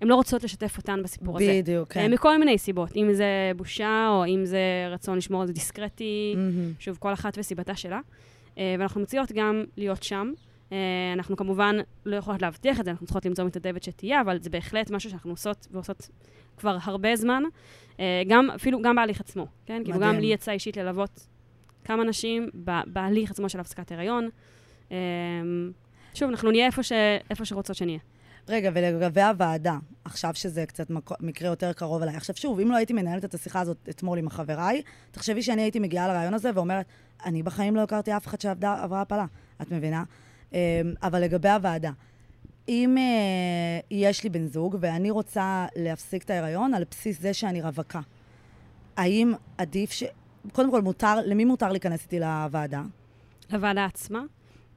[0.00, 1.60] הן לא רוצות לשתף אותן בסיפור הזה.
[1.62, 2.12] בדיוק, אה, כן.
[2.12, 6.72] מכל מיני סיבות, אם זה בושה, או אם זה רצון לשמור על זה דיסקרטי, מהמם.
[6.78, 8.00] שוב, כל אחת וסיבתה שלה.
[8.58, 10.32] אה, ואנחנו מציעות גם להיות שם.
[10.72, 10.78] אה,
[11.12, 11.76] אנחנו כמובן
[12.06, 15.30] לא יכולות להבטיח את זה, אנחנו צריכות למצוא מתנדבת שתהיה, אבל זה בהחלט משהו שאנחנו
[15.30, 16.08] עושות ועושות
[16.56, 17.42] כבר הרבה זמן.
[18.00, 19.82] אה, גם, אפילו גם בהליך עצמו, כן?
[19.84, 20.18] כאילו גם.
[20.18, 21.26] לי יצא אישית ללוות
[21.84, 22.48] כמה נשים
[22.86, 24.28] בהליך עצמו של הפסקת הריון.
[24.92, 24.96] אה,
[26.14, 26.92] שוב, אנחנו נהיה איפה, ש...
[27.30, 27.98] איפה שרוצות שנהיה.
[28.48, 31.10] רגע, ולגבי הוועדה, עכשיו שזה קצת מק...
[31.20, 32.16] מקרה יותר קרוב אליי.
[32.16, 35.78] עכשיו שוב, אם לא הייתי מנהלת את השיחה הזאת אתמול עם החבריי, תחשבי שאני הייתי
[35.78, 36.86] מגיעה לרעיון הזה ואומרת,
[37.24, 39.26] אני בחיים לא הכרתי אף אחד שעברה הפלה,
[39.62, 40.04] את מבינה?
[40.52, 40.58] אמ,
[41.02, 41.90] אבל לגבי הוועדה,
[42.68, 47.62] אם אה, יש לי בן זוג ואני רוצה להפסיק את ההיריון על בסיס זה שאני
[47.62, 48.00] רווקה,
[48.96, 50.04] האם עדיף ש...
[50.52, 52.82] קודם כל, מותר, למי מותר להיכנס איתי לוועדה?
[53.50, 54.22] לוועדה עצמה.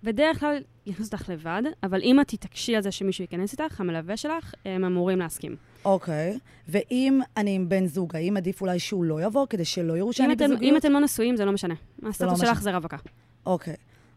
[0.03, 4.17] בדרך כלל יכניסו אותך לבד, אבל אם את תתעקשי על זה שמישהו ייכנס איתך, המלווה
[4.17, 5.55] שלך, הם אמורים להסכים.
[5.85, 6.39] אוקיי.
[6.67, 10.13] ואם אני עם בן זוג, האם עדיף אולי שהוא לא יבוא כדי שלא יראו אם
[10.13, 10.77] שאני אתם, אם בזוגיות?
[10.77, 11.73] אתם לא נשואים, זה לא משנה.
[12.03, 12.47] הסטטוס משנה.
[12.47, 12.97] שלך זה רווקה.
[13.45, 13.75] אוקיי.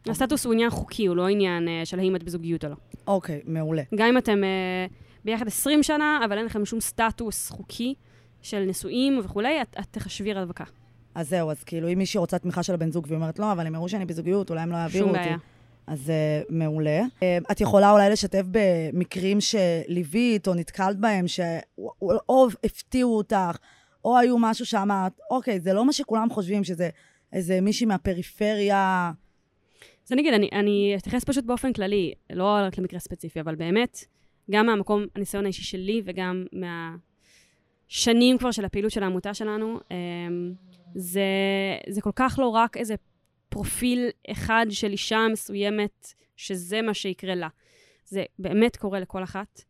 [0.09, 2.77] הסטטוס הוא עניין חוקי, הוא לא עניין אה, של האם את בזוגיות או לא.
[3.07, 3.83] אוקיי, מעולה.
[3.95, 4.87] גם אם אתם אה,
[5.25, 7.95] ביחד 20 שנה, אבל אין לכם שום סטטוס חוקי
[8.43, 10.65] של נשואים וכולי, את, את תחשבי רווקה.
[11.15, 13.67] אז זהו, אז כאילו, אם מישהי רוצה תמיכה של הבן זוג והיא אומרת, לא, אבל
[13.67, 15.29] הם יראו שאני בזוגיות, אולי הם לא יעבירו שום אותי.
[15.29, 15.37] בעיה.
[15.87, 17.01] אז uh, מעולה.
[17.03, 23.57] Uh, את יכולה אולי לשתף במקרים שליווית או נתקלת בהם, שאו הפתיעו אותך,
[24.05, 26.89] או היו משהו שאמרת, אוקיי, זה לא מה שכולם חושבים, שזה
[27.33, 29.13] איזה מישהי מהפריפריה.
[30.07, 34.05] אז אני אגיד, אני, אני אתייחס פשוט באופן כללי, לא רק למקרה ספציפי, אבל באמת,
[34.51, 36.45] גם מהמקום, הניסיון האישי שלי וגם
[37.89, 40.53] מהשנים כבר של הפעילות של העמותה שלנו, אמ,
[40.95, 41.23] זה,
[41.89, 42.95] זה כל כך לא רק איזה
[43.53, 47.49] פרופיל אחד של אישה מסוימת, שזה מה שיקרה לה.
[48.05, 49.63] זה באמת קורה לכל אחת.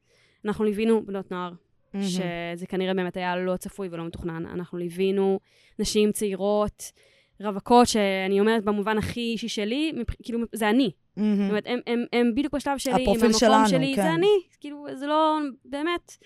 [0.45, 1.53] אנחנו ליווינו בנות נוער,
[2.01, 4.47] שזה כנראה באמת היה לא צפוי ולא מתוכנן.
[4.47, 5.41] אנחנו ליווינו
[5.79, 6.93] נשים צעירות,
[7.41, 9.93] רווקות, שאני אומרת במובן הכי אישי שלי.
[10.23, 10.91] כאילו, זה אני.
[11.17, 14.03] זאת אומרת, הם, הם, הם בדיוק בשלב שלי, עם המקום שלנו, שלי, כן.
[14.03, 14.41] זה אני.
[14.61, 16.17] כאילו, זה לא, באמת,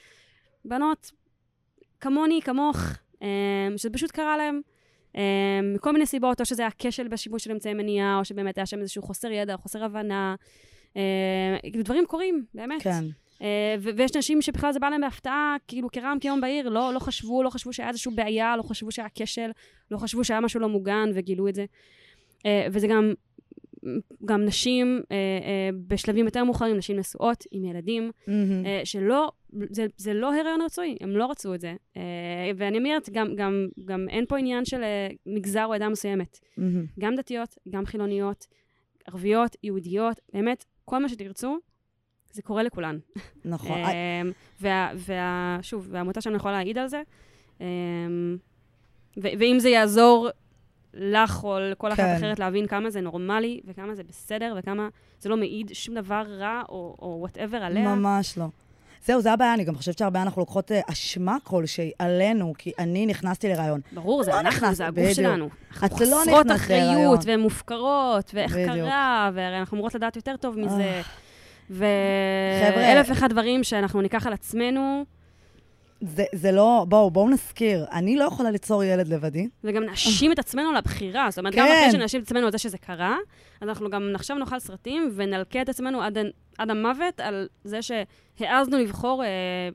[0.64, 1.10] בנות
[2.00, 2.76] כמוני, כמוך,
[3.22, 3.28] אה,
[3.76, 4.60] שזה פשוט קרה להם.
[5.16, 5.22] אה,
[5.74, 8.78] מכל מיני סיבות, או שזה היה כשל בשימוש של אמצעי מניעה, או שבאמת היה שם
[8.80, 10.34] איזשהו חוסר ידע, או חוסר הבנה.
[10.96, 12.82] אה, כאילו, דברים קורים, באמת.
[12.82, 13.04] כן.
[13.42, 16.98] אה, ו- ויש נשים שבכלל זה בא להם בהפתעה, כאילו כרעם כיום בעיר, לא, לא
[16.98, 19.50] חשבו, לא חשבו שהיה איזושהי בעיה, לא חשבו שהיה כשל,
[19.90, 21.64] לא חשבו שהיה משהו לא מוגן, וגילו את זה.
[22.46, 23.12] אה, וזה גם,
[24.24, 28.66] גם נשים אה, אה, בשלבים יותר מאוחרים, נשים נשואות עם ילדים, מהמם.
[28.66, 29.30] אה, שלא,
[29.70, 31.74] זה, זה לא הריון רצוי, הם לא רצו את זה.
[31.96, 32.02] אה,
[32.56, 36.38] ואני אומרת, גם, גם, גם אין פה עניין של אה, מגזר או עדה מסוימת.
[36.56, 36.86] מהמם.
[36.98, 38.46] גם דתיות, גם חילוניות,
[39.06, 41.58] ערביות, יהודיות, באמת, כל מה שתרצו,
[42.32, 42.98] זה קורה לכולן.
[43.44, 43.78] נכון.
[43.78, 47.02] אמ, וה, וה, שוב, והעמותה שלנו יכולה להעיד על זה.
[47.60, 48.36] אמ,
[49.16, 50.28] ו- ואם זה יעזור
[50.96, 52.14] לך או לכל אחת כן.
[52.16, 54.88] אחרת להבין כמה זה נורמלי וכמה זה בסדר וכמה
[55.20, 57.94] זה לא מעיד שום דבר רע או וואטאבר עליה.
[57.94, 58.46] ממש לא.
[59.06, 63.06] זהו, זה הבעיה, אני גם חושבת שהרבה אנחנו לוקחות אה, אשמה כלשהי עלינו, כי אני
[63.06, 63.80] נכנסתי להיריון.
[63.92, 65.16] ברור, זה לא אנחנו, זה הגוף בדיוק.
[65.16, 65.48] שלנו.
[65.72, 67.20] אנחנו את לא חסרות נכנסת אחריות.
[67.26, 68.68] והן מופקרות, ואיך בדיוק.
[68.68, 70.82] קרה, והרי אנחנו אמורות לדעת יותר טוב מזה.
[70.82, 71.00] אה.
[71.70, 75.04] ואלף ואחד דברים שאנחנו ניקח על עצמנו,
[76.00, 79.48] זה, זה לא, בואו, בואו נזכיר, אני לא יכולה ליצור ילד לבדי.
[79.64, 81.26] וגם נאשים את עצמנו על הבחירה.
[81.30, 81.60] זאת אומרת, כן.
[81.60, 83.16] גם אחרי שנאשים את עצמנו על זה שזה קרה,
[83.60, 86.18] אז אנחנו גם עכשיו נאכל סרטים ונלקה את עצמנו עד,
[86.58, 89.28] עד המוות על זה שהעזנו לבחור אה,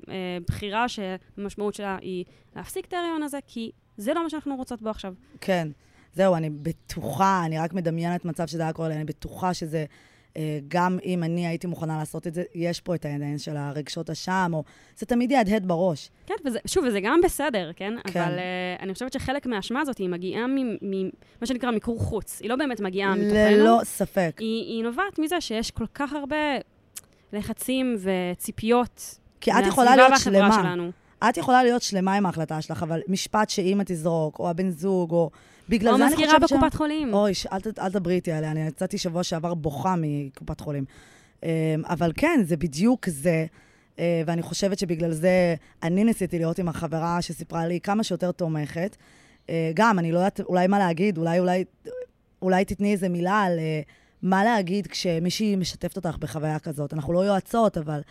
[0.09, 4.81] אה, בחירה שהמשמעות שלה היא להפסיק את ההריון הזה, כי זה לא מה שאנחנו רוצות
[4.81, 5.13] בו עכשיו.
[5.41, 5.67] כן.
[6.13, 9.85] זהו, אני בטוחה, אני רק מדמיינת מצב שזה היה קורה לי, אני בטוחה שזה,
[10.67, 14.51] גם אם אני הייתי מוכנה לעשות את זה, יש פה את העניין של הרגשות אשם,
[14.53, 14.63] או
[14.97, 16.09] זה תמיד יהדהד בראש.
[16.25, 17.93] כן, וזה, שוב, וזה גם בסדר, כן?
[18.03, 18.21] כן.
[18.21, 20.45] אבל uh, אני חושבת שחלק מהאשמה הזאת היא מגיעה
[20.81, 22.39] ממה שנקרא מיקור חוץ.
[22.41, 23.33] היא לא באמת מגיעה מתוכנו.
[23.33, 24.35] ללא ספק.
[24.39, 26.37] היא, היא נובעת מזה שיש כל כך הרבה
[27.33, 30.53] לחצים וציפיות כי את יכולה להיות שלמה.
[30.53, 30.91] שלנו.
[31.29, 35.29] את יכולה להיות שלמה עם ההחלטה שלך, אבל משפט שאימא תזרוק, או הבן זוג, או...
[35.71, 36.53] בגלל או זה אני מזכירה חושבת ש...
[36.53, 37.13] בקופת חולים.
[37.13, 37.31] אוי,
[37.79, 40.85] אל תדברי איתי עליה, אני יצאתי שבוע שעבר בוכה מקופת חולים.
[41.43, 41.49] אמ,
[41.85, 43.45] אבל כן, זה בדיוק זה,
[43.99, 48.97] אה, ואני חושבת שבגלל זה אני ניסיתי להיות עם החברה שסיפרה לי כמה שיותר תומכת.
[49.49, 51.63] אה, גם, אני לא יודעת אולי מה להגיד, אולי, אולי,
[52.41, 53.81] אולי תתני איזה מילה על אה,
[54.21, 56.93] מה להגיד כשמישהי משתפת אותך בחוויה כזאת.
[56.93, 58.01] אנחנו לא יועצות, אבל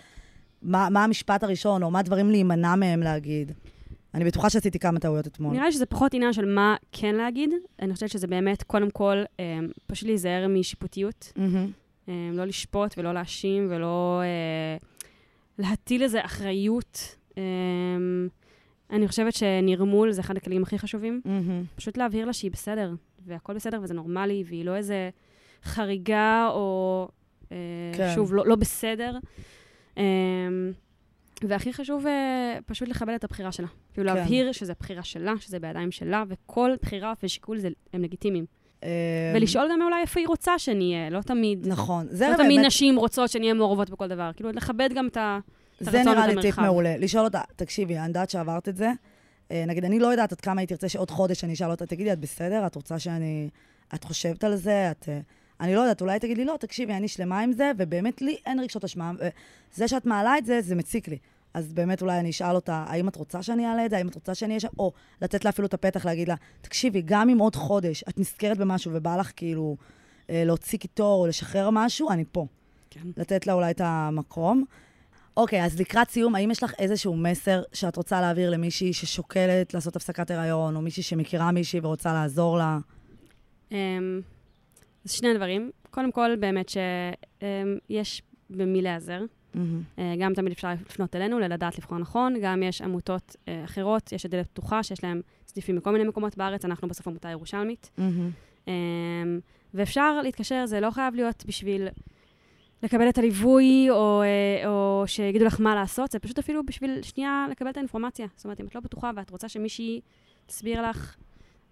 [0.63, 3.53] מה, מה המשפט הראשון, או מה הדברים להימנע מהם להגיד?
[4.15, 5.53] אני בטוחה שעשיתי כמה טעויות אתמול.
[5.53, 7.51] נראה לי שזה פחות עניין של מה כן להגיד.
[7.83, 11.33] אני חושבת שזה באמת, קודם כל, אה, פשוט להיזהר משיפוטיות.
[11.37, 11.71] מהמם.
[12.09, 14.77] אה, לא לשפוט ולא להאשים ולא אה,
[15.59, 17.17] להטיל איזה אחריות.
[17.39, 17.43] אה,
[18.91, 21.21] אני חושבת שנרמול זה אחד הכלים הכי חשובים.
[21.25, 21.65] מהמם.
[21.75, 22.93] פשוט להבהיר לה שהיא בסדר,
[23.27, 25.11] והכל בסדר וזה נורמלי, והיא לא איזה
[25.65, 27.09] חריגה או,
[27.53, 27.57] אה,
[27.97, 28.13] כן.
[28.15, 29.19] שוב, לא, לא בסדר.
[31.45, 33.67] אה, והכי חשוב אה, פשוט לכבד את הבחירה שלה.
[33.95, 34.17] כאילו כן.
[34.17, 38.45] להבהיר שזו בחירה שלה, שזה בידיים שלה, וכל בחירה ושיקול זה, הם לגיטימיים.
[38.83, 38.89] אמ,
[39.35, 41.67] ולשאול גם אולי איפה היא רוצה שנהיה, לא תמיד.
[41.69, 42.07] נכון.
[42.11, 44.31] זה לא תמיד באמת- נשים רוצות שנהיה מעורבות בכל דבר.
[44.37, 45.39] כאילו, לכבד גם את ה...
[45.83, 46.59] את זה הרצון נראה ואת לי טיפ.
[46.59, 46.97] מעולה.
[46.97, 48.91] לשאול אותה, תקשיבי, אני יודעת שעברת את זה.
[49.51, 52.13] אה, נגיד, אני לא יודעת עד כמה היא תרצה שעוד חודש אני אשאל אותה, תגידי,
[52.13, 52.67] את בסדר?
[52.67, 53.49] את רוצה שאני...
[53.95, 54.91] את חושבת על זה?
[54.91, 55.09] את...
[55.61, 58.61] אני לא יודעת, אולי תגיד לי, לא, תקשיבי, אני שלמה עם זה, ובאמת לי אין
[58.61, 59.13] רגשות אשמה.
[59.75, 61.19] זה שאת מעלה את זה, זה מציק לי.
[61.55, 63.97] אז באמת אולי אני אשאל אותה, האם את רוצה שאני אעלה את זה?
[63.97, 64.69] האם את רוצה שאני אהיה שם?
[64.79, 64.93] או
[65.23, 68.91] לתת לה אפילו את הפתח להגיד לה, תקשיבי, גם אם עוד חודש את נזכרת במשהו
[68.95, 69.77] ובא לך כאילו
[70.31, 72.47] אה, להוציא קיטור או לשחרר משהו, אני פה.
[72.91, 73.01] כן.
[73.17, 74.65] לתת לה אולי את המקום.
[75.37, 79.97] אוקיי, אז לקראת סיום, האם יש לך איזשהו מסר שאת רוצה להעביר למישהי ששוקלת לעשות
[79.97, 82.79] הפסקת הריון, או מישהי שמכירה מישהי ורוצה לעזור לה?
[85.01, 85.71] אמ, אז שני דברים.
[85.91, 89.21] קודם כל, באמת שיש במי להיעזר.
[89.99, 92.35] אה, גם תמיד אפשר לפנות אלינו, לדעת לבחור נכון.
[92.43, 96.37] גם יש עמותות אה, אחרות, יש את דלת פתוחה, שיש להם סניפים בכל מיני מקומות
[96.37, 96.65] בארץ.
[96.65, 97.91] אנחנו בסוף עמותה ירושלמית.
[98.69, 98.73] אמ,
[99.75, 101.89] ואפשר להתקשר, זה לא חייב להיות בשביל
[102.83, 107.47] לקבל את הליווי, או, אה, או שיגידו לך מה לעשות, זה פשוט אפילו בשביל שנייה
[107.51, 108.27] לקבל את האינפורמציה.
[108.37, 110.01] זאת אומרת, אם את לא בטוחה ואת רוצה שמישהי
[110.47, 111.17] תסביר לך,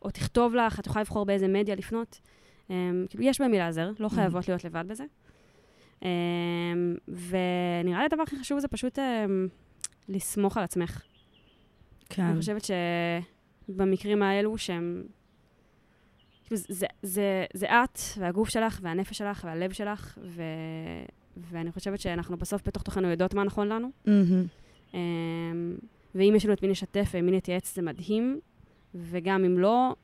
[0.03, 2.21] או תכתוב לך, את יכולה לבחור באיזה מדיה לפנות.
[2.71, 5.05] אמ, כאילו, יש במי לעזר, לא חייבות להיות לבד בזה.
[6.03, 6.09] אמ,
[7.09, 9.49] ונראה לי הדבר הכי חשוב זה פשוט אמ,
[10.09, 11.03] לסמוך על עצמך.
[12.09, 12.23] כן.
[12.23, 12.63] אני חושבת
[13.69, 15.03] שבמקרים האלו שהם...
[16.45, 20.43] כאילו, זה, זה, זה את, והגוף שלך, והנפש שלך, והלב שלך, ו...
[21.37, 23.91] ואני חושבת שאנחנו בסוף בתוך תוכנו יודעות מה נכון לנו.
[24.07, 24.47] מהמם.
[24.95, 24.99] אמ,
[26.15, 28.41] ואם יש לנו את מי נשתף ומי נתייעץ, זה מדהים,
[28.95, 29.95] וגם אם לא,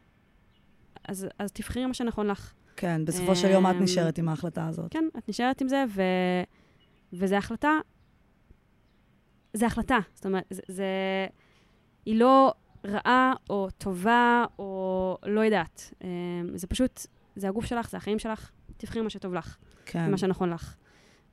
[1.09, 2.53] אז, אז תבחרי מה שנכון לך.
[2.77, 4.93] כן, בסופו של יום את אמ, נשארת עם ההחלטה הזאת.
[4.93, 6.03] כן, את נשארת עם זה, ו...
[7.13, 7.79] וזו החלטה,
[9.53, 9.99] זה החלטה.
[10.15, 10.87] זאת אומרת, זה, זה...
[12.07, 15.95] היא לא רעה או טובה או לא יודעת.
[16.05, 16.09] אה,
[16.55, 20.11] זה פשוט, זה הגוף שלך, זה החיים שלך, תבחרי מה שטוב לך, כן.
[20.11, 20.75] מה שנכון לך.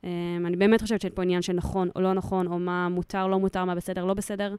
[0.04, 0.10] אה,
[0.46, 3.38] אני באמת חושבת שאין פה עניין של נכון או לא נכון, או מה מותר, לא
[3.38, 4.54] מותר, מה בסדר, לא בסדר.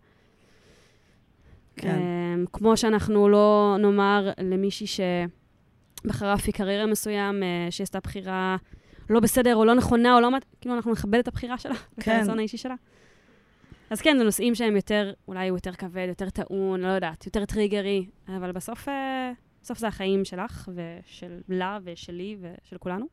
[1.76, 2.00] כן.
[2.40, 4.88] אה, כמו שאנחנו לא נאמר למישהי
[6.04, 8.58] שבחרה אפיק קריירה מסוים, אה, שהיא עשתה בחירה
[9.10, 10.30] לא בסדר או לא נכונה או לא...
[10.62, 12.20] כאילו, אנחנו נכבד את הבחירה שלה, כן.
[12.20, 12.76] הרצון האישי שלה.
[13.90, 17.46] אז כן, זה נושאים שהם יותר, אולי הוא יותר כבד, יותר טעון, לא יודעת, יותר
[17.46, 19.32] טריגרי, אבל בסוף, אה,
[19.62, 23.06] בסוף זה החיים שלך ושלה ושלי ושל כולנו.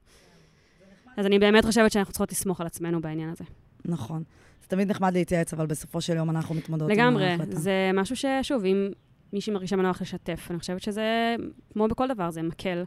[1.16, 3.44] אז אני באמת חושבת שאנחנו צריכות לסמוך על עצמנו בעניין הזה.
[3.84, 4.22] נכון.
[4.62, 7.26] זה תמיד נחמד להתייעץ, אבל בסופו של יום אנחנו מתמודדות עם לגמרי.
[7.26, 7.56] ההחלטה.
[7.56, 8.90] זה משהו ששוב, אם
[9.32, 11.36] מישהי מרגישה מנוח לשתף, אני חושבת שזה,
[11.72, 12.84] כמו בכל דבר, זה מקל,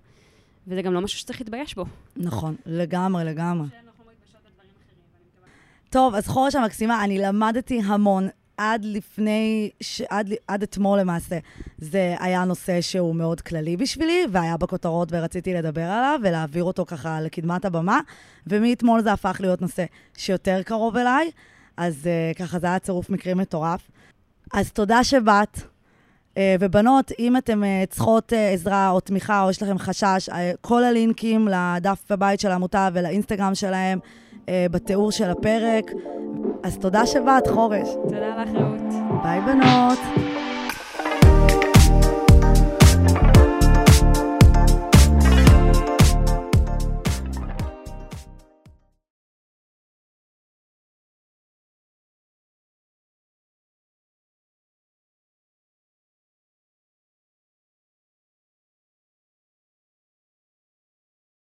[0.67, 1.85] וזה גם לא משהו שצריך להתבייש בו.
[2.17, 3.67] נכון, לגמרי, לגמרי.
[5.89, 8.27] טוב, אז חורש המקסימה, אני למדתי המון.
[8.57, 10.01] עד לפני, ש...
[10.01, 11.37] עד, עד אתמול למעשה,
[11.77, 17.21] זה היה נושא שהוא מאוד כללי בשבילי, והיה בכותרות ורציתי לדבר עליו ולהעביר אותו ככה
[17.21, 17.99] לקדמת הבמה,
[18.47, 19.85] ומאתמול זה הפך להיות נושא
[20.17, 21.31] שיותר קרוב אליי,
[21.77, 23.91] אז uh, ככה זה היה צירוף מקרים מטורף.
[24.53, 25.72] אז תודה שבאת.
[26.34, 30.29] Uh, ובנות, אם אתן uh, צריכות uh, עזרה או תמיכה או יש לכם חשש,
[30.61, 33.99] כל הלינקים לדף בבית של העמותה ולאינסטגרם שלהם
[34.47, 35.91] בתיאור של הפרק.
[36.63, 37.89] אז תודה שבאת, חורש.
[38.03, 38.81] תודה לך, רעות.
[39.23, 40.32] ביי בנות.